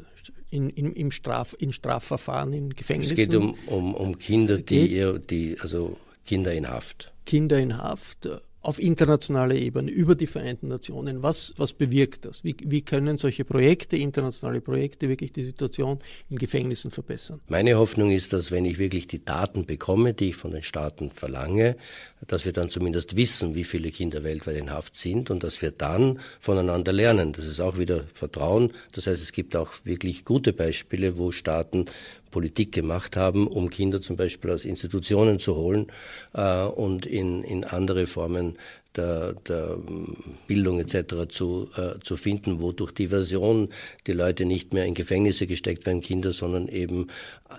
in, 0.52 0.70
in, 0.70 0.94
im 0.94 1.12
Straf, 1.12 1.56
in 1.60 1.74
Strafverfahren 1.74 2.54
in 2.54 2.70
Gefängnissen. 2.70 3.18
Es 3.18 3.28
geht 3.28 3.36
um, 3.36 3.56
um, 3.68 3.96
um 3.96 4.18
Kinder, 4.18 4.58
die, 4.60 5.18
die, 5.30 5.58
also 5.60 5.98
Kinder 6.26 6.54
in 6.54 6.70
Haft. 6.70 7.12
Kinder 7.26 7.58
in 7.60 7.78
Haft. 7.78 8.30
auf 8.64 8.80
internationaler 8.80 9.56
Ebene, 9.56 9.92
über 9.92 10.16
die 10.16 10.26
Vereinten 10.26 10.70
Nationen. 10.70 11.22
Was, 11.22 11.54
was 11.58 11.74
bewirkt 11.74 12.24
das? 12.24 12.46
Wie, 12.46 12.56
wie 12.64 12.82
können 12.82 13.18
solche 13.18 13.44
Projekte, 13.44 13.98
internationale 13.98 14.62
Projekte, 14.62 15.10
wirklich 15.10 15.34
die 15.34 15.44
Situation 15.44 16.00
in 16.30 16.38
Gefängnissen 16.38 16.90
verbessern? 16.90 17.42
Meine 17.50 17.76
Hoffnung 17.76 18.10
ist, 18.10 18.32
dass 18.32 18.52
wenn 18.52 18.64
ich 18.64 18.80
wirklich 18.80 19.06
die 19.08 19.24
Daten 19.24 19.66
bekomme, 19.66 20.14
die 20.14 20.30
ich 20.30 20.38
von 20.38 20.52
den 20.52 20.64
Staaten 20.64 21.12
verlange, 21.12 21.76
dass 22.28 22.46
wir 22.46 22.54
dann 22.54 22.70
zumindest 22.70 23.16
wissen, 23.16 23.56
wie 23.56 23.64
viele 23.64 23.92
Kinder 23.92 24.24
weltweit 24.24 24.58
in 24.58 24.72
Haft 24.72 24.96
sind 24.98 25.30
und 25.30 25.44
dass 25.44 25.62
wir 25.62 25.72
dann 25.72 26.20
voneinander 26.40 26.94
lernen. 26.94 27.34
Das 27.34 27.46
ist 27.46 27.60
auch 27.60 27.78
wieder 27.78 28.06
Vertrauen. 28.14 28.74
Das 28.94 29.08
heißt, 29.08 29.22
es 29.22 29.32
gibt 29.32 29.56
auch 29.56 29.72
wirklich 29.84 30.26
gute 30.26 30.54
Beispiele, 30.54 31.18
wo 31.18 31.32
Staaten 31.32 31.86
Politik 32.32 32.72
gemacht 32.72 33.16
haben, 33.16 33.48
um 33.48 33.70
Kinder 33.70 34.02
zum 34.02 34.18
Beispiel 34.18 34.52
aus 34.52 34.66
Institutionen 34.66 35.40
zu 35.40 35.56
holen 35.56 35.88
äh, 36.34 36.64
und 36.64 37.06
in, 37.06 37.44
in 37.44 37.64
andere 37.64 38.08
Formen 38.08 38.58
der, 38.96 39.34
der 39.48 39.78
Bildung 40.48 40.80
etc. 40.80 41.30
Zu, 41.30 41.70
äh, 41.76 42.00
zu 42.04 42.18
finden, 42.18 42.60
wo 42.60 42.72
durch 42.72 42.92
Diversion 42.92 43.70
die 44.08 44.14
Leute 44.14 44.46
nicht 44.46 44.74
mehr 44.74 44.86
in 44.86 44.94
Gefängnisse 44.94 45.48
gesteckt 45.48 45.86
werden, 45.86 46.02
Kinder, 46.02 46.34
sondern 46.34 46.68
eben 46.68 47.08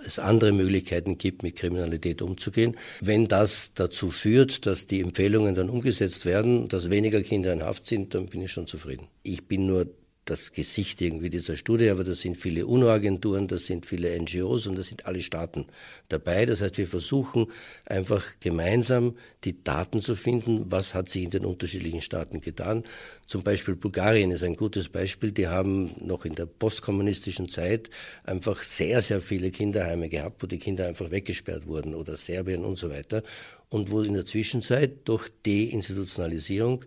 es 0.05 0.19
andere 0.19 0.51
Möglichkeiten 0.51 1.17
gibt, 1.17 1.43
mit 1.43 1.55
Kriminalität 1.55 2.21
umzugehen. 2.21 2.75
Wenn 3.01 3.27
das 3.27 3.73
dazu 3.73 4.09
führt, 4.09 4.65
dass 4.65 4.87
die 4.87 5.01
Empfehlungen 5.01 5.55
dann 5.55 5.69
umgesetzt 5.69 6.25
werden, 6.25 6.67
dass 6.67 6.89
weniger 6.89 7.21
Kinder 7.21 7.53
in 7.53 7.63
Haft 7.63 7.87
sind, 7.87 8.13
dann 8.13 8.27
bin 8.27 8.41
ich 8.41 8.51
schon 8.51 8.67
zufrieden. 8.67 9.07
Ich 9.23 9.47
bin 9.47 9.65
nur 9.65 9.87
das 10.25 10.51
Gesicht 10.51 11.01
irgendwie 11.01 11.29
dieser 11.29 11.55
Studie, 11.55 11.89
aber 11.89 12.03
das 12.03 12.21
sind 12.21 12.35
viele 12.35 12.65
UNO-Agenturen, 12.65 13.47
das 13.47 13.67
sind 13.67 13.85
viele 13.85 14.19
NGOs 14.19 14.65
und 14.65 14.75
das 14.75 14.87
sind 14.87 15.05
alle 15.05 15.21
Staaten 15.21 15.67
dabei. 16.09 16.47
Das 16.47 16.61
heißt, 16.61 16.79
wir 16.79 16.87
versuchen 16.87 17.45
einfach 17.85 18.23
gemeinsam 18.39 19.15
die 19.43 19.63
Daten 19.63 20.01
zu 20.01 20.15
finden, 20.15 20.65
was 20.71 20.95
hat 20.95 21.09
sich 21.09 21.23
in 21.23 21.29
den 21.29 21.45
unterschiedlichen 21.45 22.01
Staaten 22.01 22.41
getan. 22.41 22.83
Zum 23.27 23.43
Beispiel 23.43 23.75
Bulgarien 23.75 24.31
ist 24.31 24.43
ein 24.43 24.55
gutes 24.55 24.89
Beispiel. 24.89 25.31
Die 25.31 25.47
haben 25.47 25.91
noch 25.99 26.25
in 26.25 26.33
der 26.33 26.47
postkommunistischen 26.47 27.47
Zeit 27.47 27.91
einfach 28.23 28.63
sehr, 28.63 29.03
sehr 29.03 29.21
viele 29.21 29.51
Kinderheime 29.51 30.09
gehabt, 30.09 30.41
wo 30.41 30.47
die 30.47 30.59
Kinder 30.59 30.87
einfach 30.87 31.11
weggesperrt 31.11 31.67
wurden 31.67 31.93
oder 31.93 32.17
Serbien 32.17 32.65
und 32.65 32.79
so 32.79 32.89
weiter. 32.89 33.21
Und 33.69 33.91
wo 33.91 34.01
in 34.01 34.13
der 34.13 34.25
Zwischenzeit 34.25 35.07
durch 35.07 35.29
Deinstitutionalisierung 35.45 36.83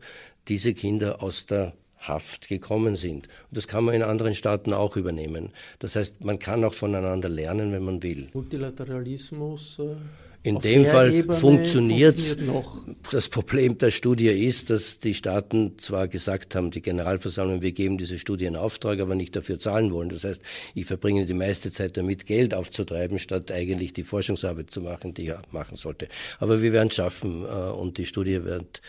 diese 0.48 0.74
Kinder 0.74 1.22
aus 1.22 1.46
der 1.46 1.74
Haft 1.98 2.48
gekommen 2.48 2.96
sind. 2.96 3.26
Und 3.50 3.56
das 3.56 3.68
kann 3.68 3.84
man 3.84 3.94
in 3.94 4.02
anderen 4.02 4.34
Staaten 4.34 4.72
auch 4.72 4.96
übernehmen. 4.96 5.50
Das 5.78 5.96
heißt, 5.96 6.24
man 6.24 6.38
kann 6.38 6.64
auch 6.64 6.74
voneinander 6.74 7.28
lernen, 7.28 7.72
wenn 7.72 7.84
man 7.84 8.02
will. 8.02 8.28
Multilateralismus. 8.32 9.78
Äh 9.78 9.96
in 10.44 10.60
dem 10.60 10.86
Fall 10.86 11.24
funktioniert 11.24 12.40
noch. 12.40 12.84
Das 13.10 13.28
Problem 13.28 13.76
der 13.78 13.90
Studie 13.90 14.28
ist, 14.28 14.70
dass 14.70 14.98
die 14.98 15.14
Staaten 15.14 15.78
zwar 15.78 16.06
gesagt 16.06 16.54
haben, 16.54 16.70
die 16.70 16.80
Generalversammlung, 16.80 17.60
wir 17.60 17.72
geben 17.72 17.98
diese 17.98 18.18
Studie 18.18 18.44
in 18.44 18.54
Auftrag, 18.54 19.00
aber 19.00 19.16
nicht 19.16 19.34
dafür 19.34 19.58
zahlen 19.58 19.92
wollen. 19.92 20.10
Das 20.10 20.22
heißt, 20.22 20.40
ich 20.74 20.86
verbringe 20.86 21.26
die 21.26 21.34
meiste 21.34 21.72
Zeit 21.72 21.96
damit, 21.96 22.24
Geld 22.24 22.54
aufzutreiben, 22.54 23.18
statt 23.18 23.50
eigentlich 23.50 23.92
die 23.92 24.04
Forschungsarbeit 24.04 24.70
zu 24.70 24.80
machen, 24.80 25.12
die 25.12 25.28
ich 25.28 25.34
machen 25.50 25.76
sollte. 25.76 26.08
Aber 26.38 26.62
wir 26.62 26.72
werden 26.72 26.88
es 26.88 26.94
schaffen 26.94 27.44
äh, 27.44 27.48
und 27.48 27.98
die 27.98 28.06
Studie 28.06 28.44
wird 28.44 28.80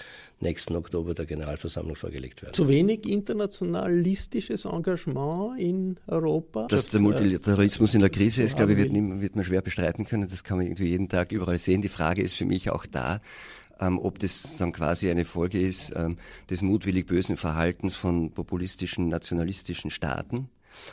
nächsten 0.41 0.75
Oktober 0.75 1.13
der 1.13 1.25
Generalversammlung 1.25 1.95
vorgelegt 1.95 2.41
werden. 2.41 2.53
Zu 2.53 2.67
wenig 2.67 3.07
internationalistisches 3.07 4.65
Engagement 4.65 5.59
in 5.59 5.97
Europa? 6.07 6.67
Dass 6.67 6.87
der 6.87 6.99
Multilateralismus 6.99 7.93
in 7.93 8.01
der 8.01 8.09
Krise 8.09 8.43
ist, 8.43 8.55
glaube 8.55 8.73
ich, 8.73 8.77
wird, 8.77 8.93
wird 8.93 9.35
man 9.35 9.45
schwer 9.45 9.61
bestreiten 9.61 10.05
können. 10.05 10.27
Das 10.29 10.43
kann 10.43 10.57
man 10.57 10.67
irgendwie 10.67 10.89
jeden 10.89 11.09
Tag 11.09 11.31
überall 11.31 11.57
sehen. 11.57 11.81
Die 11.81 11.89
Frage 11.89 12.21
ist 12.21 12.33
für 12.33 12.45
mich 12.45 12.69
auch 12.69 12.85
da, 12.85 13.21
ähm, 13.79 13.99
ob 13.99 14.19
das 14.19 14.57
dann 14.57 14.71
quasi 14.71 15.09
eine 15.09 15.25
Folge 15.25 15.59
ist 15.59 15.93
ähm, 15.95 16.17
des 16.49 16.61
mutwillig 16.61 17.05
bösen 17.05 17.37
Verhaltens 17.37 17.95
von 17.95 18.31
populistischen, 18.31 19.09
nationalistischen 19.09 19.91
Staaten 19.91 20.49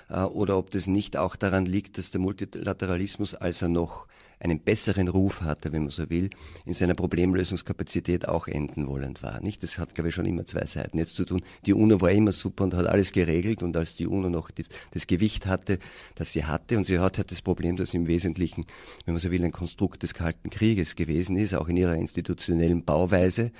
äh, 0.09 0.23
oder 0.23 0.57
ob 0.59 0.71
das 0.71 0.87
nicht 0.87 1.17
auch 1.17 1.37
daran 1.37 1.67
liegt, 1.67 1.99
dass 1.99 2.11
der 2.11 2.21
Multilateralismus, 2.21 3.35
als 3.35 3.63
er 3.63 3.69
noch 3.69 4.07
einen 4.39 4.61
besseren 4.61 5.09
Ruf 5.09 5.41
hatte, 5.41 5.73
wenn 5.73 5.83
man 5.83 5.91
so 5.91 6.11
will, 6.11 6.31
in 6.65 6.75
seiner 6.75 6.95
Problemlösungskapazität 6.95 8.29
auch 8.29 8.49
enden 8.49 8.87
wollend 8.87 9.23
war. 9.23 9.41
Nicht? 9.41 9.63
Das 9.63 9.79
hat, 9.79 9.95
glaube 9.95 10.11
ich, 10.11 10.15
schon 10.15 10.27
immer 10.27 10.45
zwei 10.45 10.67
Seiten. 10.67 10.99
Jetzt 10.99 11.17
zu 11.17 11.25
tun, 11.25 11.43
die 11.65 11.73
UNO 11.73 12.01
war 12.01 12.11
immer 12.11 12.33
super 12.33 12.65
und 12.65 12.75
hat 12.75 12.87
alles 12.87 13.13
geregelt 13.13 13.63
und 13.63 13.77
als 13.77 13.95
die 13.95 14.07
UNO 14.07 14.29
noch 14.29 14.51
die, 14.51 14.65
das 14.93 15.07
Gewicht 15.07 15.47
hatte, 15.47 15.79
das 16.15 16.33
sie 16.33 16.45
hatte 16.45 16.77
und 16.77 16.85
sie 16.85 16.99
hat 16.99 17.19
halt 17.19 17.31
das 17.31 17.43
Problem, 17.43 17.77
dass 17.77 17.95
im 17.95 18.07
Wesentlichen, 18.07 18.67
wenn 19.05 19.15
man 19.15 19.21
so 19.21 19.31
will, 19.31 19.45
ein 19.45 19.53
Konstrukt 19.53 20.03
des 20.03 20.13
Kalten 20.13 20.51
Krieges 20.51 20.97
gewesen 20.97 21.37
ist, 21.37 21.55
auch 21.55 21.69
in 21.69 21.77
ihrer 21.77 21.95
institutionellen 21.95 22.85
Bauweise. 22.85 23.53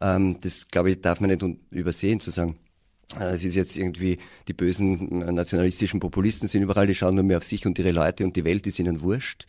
Ähm, 0.00 0.38
das, 0.40 0.68
glaube 0.68 0.90
ich, 0.90 1.00
darf 1.00 1.20
man 1.20 1.30
nicht 1.30 1.44
übersehen, 1.70 2.20
zu 2.20 2.30
sagen, 2.30 2.56
äh, 3.18 3.34
es 3.34 3.44
ist 3.44 3.56
jetzt 3.56 3.76
irgendwie, 3.76 4.18
die 4.46 4.52
bösen 4.52 5.34
nationalistischen 5.34 6.00
Populisten 6.00 6.48
sind 6.48 6.62
überall, 6.62 6.86
die 6.86 6.94
schauen 6.94 7.16
nur 7.16 7.24
mehr 7.24 7.38
auf 7.38 7.44
sich 7.44 7.66
und 7.66 7.78
ihre 7.78 7.90
Leute 7.90 8.24
und 8.24 8.36
die 8.36 8.44
Welt 8.44 8.66
ist 8.66 8.78
ihnen 8.78 9.00
wurscht. 9.00 9.46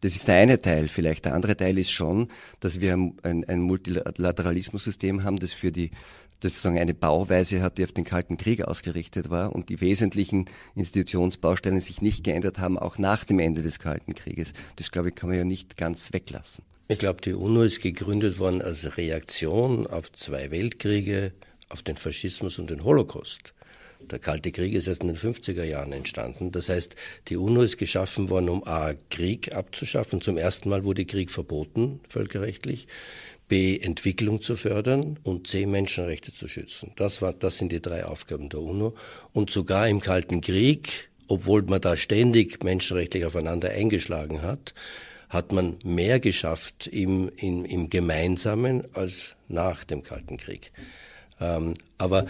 Das 0.00 0.16
ist 0.16 0.28
der 0.28 0.36
eine 0.36 0.60
Teil 0.60 0.88
vielleicht. 0.88 1.24
Der 1.24 1.34
andere 1.34 1.56
Teil 1.56 1.78
ist 1.78 1.90
schon, 1.90 2.28
dass 2.60 2.80
wir 2.80 2.94
ein, 2.94 3.44
ein 3.44 3.60
Multilateralismus-System 3.60 5.24
haben, 5.24 5.36
das 5.36 5.52
für 5.52 5.72
die 5.72 5.90
das 6.40 6.54
sozusagen 6.54 6.78
eine 6.78 6.94
Bauweise 6.94 7.60
hat, 7.62 7.78
die 7.78 7.84
auf 7.84 7.92
den 7.92 8.04
Kalten 8.04 8.36
Krieg 8.36 8.62
ausgerichtet 8.62 9.30
war 9.30 9.54
und 9.54 9.68
die 9.68 9.80
wesentlichen 9.80 10.46
Institutionsbausteine 10.74 11.80
sich 11.80 12.00
nicht 12.00 12.24
geändert 12.24 12.58
haben, 12.58 12.78
auch 12.78 12.98
nach 12.98 13.24
dem 13.24 13.38
Ende 13.38 13.62
des 13.62 13.78
Kalten 13.78 14.14
Krieges. 14.14 14.52
Das, 14.76 14.90
glaube 14.90 15.10
ich, 15.10 15.14
kann 15.14 15.28
man 15.28 15.38
ja 15.38 15.44
nicht 15.44 15.76
ganz 15.76 16.12
weglassen. 16.12 16.64
Ich 16.88 16.98
glaube, 16.98 17.20
die 17.20 17.34
UNO 17.34 17.62
ist 17.62 17.80
gegründet 17.80 18.38
worden 18.38 18.62
als 18.62 18.96
Reaktion 18.96 19.86
auf 19.86 20.10
zwei 20.12 20.50
Weltkriege, 20.50 21.32
auf 21.68 21.82
den 21.82 21.96
Faschismus 21.96 22.58
und 22.58 22.70
den 22.70 22.82
Holocaust. 22.82 23.54
Der 24.02 24.18
Kalte 24.18 24.50
Krieg 24.52 24.74
ist 24.74 24.88
erst 24.88 25.02
in 25.02 25.08
den 25.08 25.16
50er 25.16 25.62
Jahren 25.62 25.92
entstanden. 25.92 26.52
Das 26.52 26.68
heißt, 26.68 26.96
die 27.28 27.36
UNO 27.36 27.62
ist 27.62 27.76
geschaffen 27.76 28.30
worden, 28.30 28.48
um 28.48 28.64
A, 28.66 28.94
Krieg 29.10 29.54
abzuschaffen. 29.54 30.20
Zum 30.20 30.36
ersten 30.36 30.68
Mal 30.68 30.84
wurde 30.84 31.04
Krieg 31.04 31.30
verboten, 31.30 32.00
völkerrechtlich. 32.08 32.88
B, 33.48 33.78
Entwicklung 33.78 34.40
zu 34.40 34.56
fördern 34.56 35.18
und 35.24 35.48
C, 35.48 35.66
Menschenrechte 35.66 36.32
zu 36.32 36.46
schützen. 36.46 36.92
Das, 36.96 37.20
war, 37.20 37.32
das 37.32 37.58
sind 37.58 37.72
die 37.72 37.82
drei 37.82 38.04
Aufgaben 38.04 38.48
der 38.48 38.60
UNO. 38.60 38.94
Und 39.32 39.50
sogar 39.50 39.88
im 39.88 40.00
Kalten 40.00 40.40
Krieg, 40.40 41.10
obwohl 41.26 41.62
man 41.62 41.80
da 41.80 41.96
ständig 41.96 42.62
menschenrechtlich 42.62 43.24
aufeinander 43.24 43.70
eingeschlagen 43.70 44.42
hat, 44.42 44.74
hat 45.28 45.52
man 45.52 45.78
mehr 45.84 46.20
geschafft 46.20 46.88
im, 46.88 47.30
im, 47.36 47.64
im 47.64 47.88
Gemeinsamen 47.88 48.82
als 48.94 49.36
nach 49.48 49.84
dem 49.84 50.02
Kalten 50.02 50.36
Krieg. 50.36 50.72
Ähm, 51.40 51.74
aber 51.98 52.26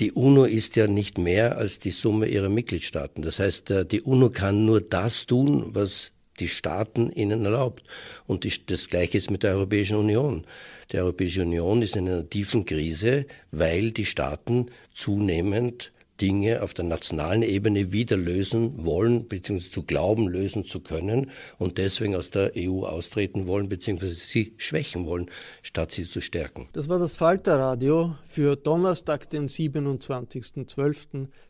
die 0.00 0.12
UNO 0.12 0.44
ist 0.44 0.76
ja 0.76 0.86
nicht 0.86 1.18
mehr 1.18 1.58
als 1.58 1.78
die 1.78 1.90
Summe 1.90 2.26
ihrer 2.26 2.48
Mitgliedstaaten. 2.48 3.22
Das 3.22 3.38
heißt, 3.38 3.70
äh, 3.70 3.86
die 3.86 4.00
UNO 4.00 4.30
kann 4.30 4.64
nur 4.64 4.80
das 4.80 5.26
tun, 5.26 5.74
was 5.74 6.12
die 6.40 6.48
Staaten 6.48 7.10
ihnen 7.10 7.44
erlaubt. 7.44 7.84
Und 8.26 8.46
das 8.70 8.88
Gleiche 8.88 9.18
ist 9.18 9.30
mit 9.30 9.42
der 9.42 9.52
Europäischen 9.54 9.96
Union. 9.96 10.44
Die 10.90 10.98
Europäische 10.98 11.42
Union 11.42 11.82
ist 11.82 11.96
in 11.96 12.08
einer 12.08 12.28
tiefen 12.28 12.64
Krise, 12.64 13.26
weil 13.50 13.90
die 13.90 14.04
Staaten 14.04 14.66
zunehmend 14.94 15.92
Dinge 16.22 16.62
auf 16.62 16.72
der 16.72 16.84
nationalen 16.84 17.42
Ebene 17.42 17.90
wieder 17.90 18.16
lösen 18.16 18.86
wollen, 18.86 19.26
beziehungsweise 19.26 19.72
zu 19.72 19.82
glauben, 19.82 20.28
lösen 20.28 20.64
zu 20.64 20.78
können 20.80 21.32
und 21.58 21.78
deswegen 21.78 22.14
aus 22.14 22.30
der 22.30 22.52
EU 22.56 22.84
austreten 22.84 23.48
wollen, 23.48 23.68
beziehungsweise 23.68 24.14
sie 24.14 24.54
schwächen 24.56 25.04
wollen, 25.04 25.28
statt 25.62 25.90
sie 25.90 26.04
zu 26.04 26.20
stärken. 26.20 26.68
Das 26.74 26.88
war 26.88 27.00
das 27.00 27.16
Falterradio 27.16 28.14
für 28.24 28.54
Donnerstag, 28.54 29.30
den 29.30 29.48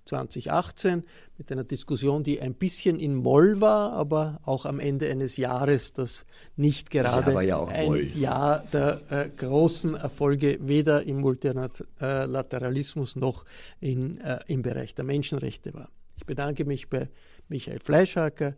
27.12.2018 0.09 1.03
mit 1.39 1.51
einer 1.53 1.65
Diskussion, 1.65 2.23
die 2.23 2.41
ein 2.41 2.55
bisschen 2.55 3.01
in 3.01 3.15
Moll 3.17 3.61
war, 3.61 3.93
aber 3.93 4.41
auch 4.45 4.65
am 4.67 4.79
Ende 4.81 5.11
eines 5.11 5.37
Jahres, 5.37 5.93
das 5.93 6.25
nicht 6.57 6.91
gerade 6.91 7.33
ja 7.43 7.65
ein 7.65 7.87
Moll. 7.87 8.07
Jahr 8.17 8.65
der 8.73 9.01
äh, 9.11 9.29
großen 9.29 9.95
Erfolge 9.95 10.59
weder 10.61 11.03
im 11.05 11.21
Multilateralismus 11.21 13.17
noch 13.17 13.45
in, 13.81 14.21
äh, 14.21 14.39
im 14.47 14.63
Bereich 14.63 14.95
der 14.95 15.05
Menschenrechte 15.05 15.75
war. 15.75 15.89
Ich 16.17 16.27
bedanke 16.27 16.65
mich 16.65 16.89
bei 16.89 17.09
Michael 17.49 17.81
Fleischhacker, 17.81 18.55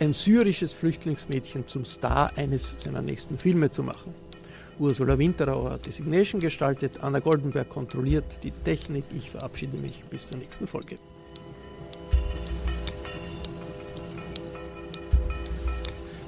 ein 0.00 0.12
syrisches 0.12 0.72
Flüchtlingsmädchen 0.72 1.68
zum 1.68 1.84
Star 1.84 2.32
eines 2.36 2.74
seiner 2.78 3.02
nächsten 3.02 3.38
Filme 3.38 3.70
zu 3.70 3.82
machen. 3.82 4.14
Ursula 4.78 5.18
Winterauer 5.18 5.72
hat 5.72 5.86
die 5.86 5.92
Signation 5.92 6.40
gestaltet, 6.40 7.02
Anna 7.02 7.20
Goldenberg 7.20 7.68
kontrolliert 7.68 8.40
die 8.42 8.50
Technik. 8.50 9.04
Ich 9.16 9.30
verabschiede 9.30 9.76
mich 9.76 10.02
bis 10.04 10.26
zur 10.26 10.38
nächsten 10.38 10.66
Folge. 10.66 10.98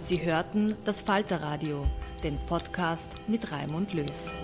Sie 0.04 0.22
hörten 0.22 0.74
das 0.84 1.00
Falterradio, 1.00 1.86
den 2.22 2.38
Podcast 2.46 3.12
mit 3.26 3.50
Raimund 3.50 3.94
Löw. 3.94 4.43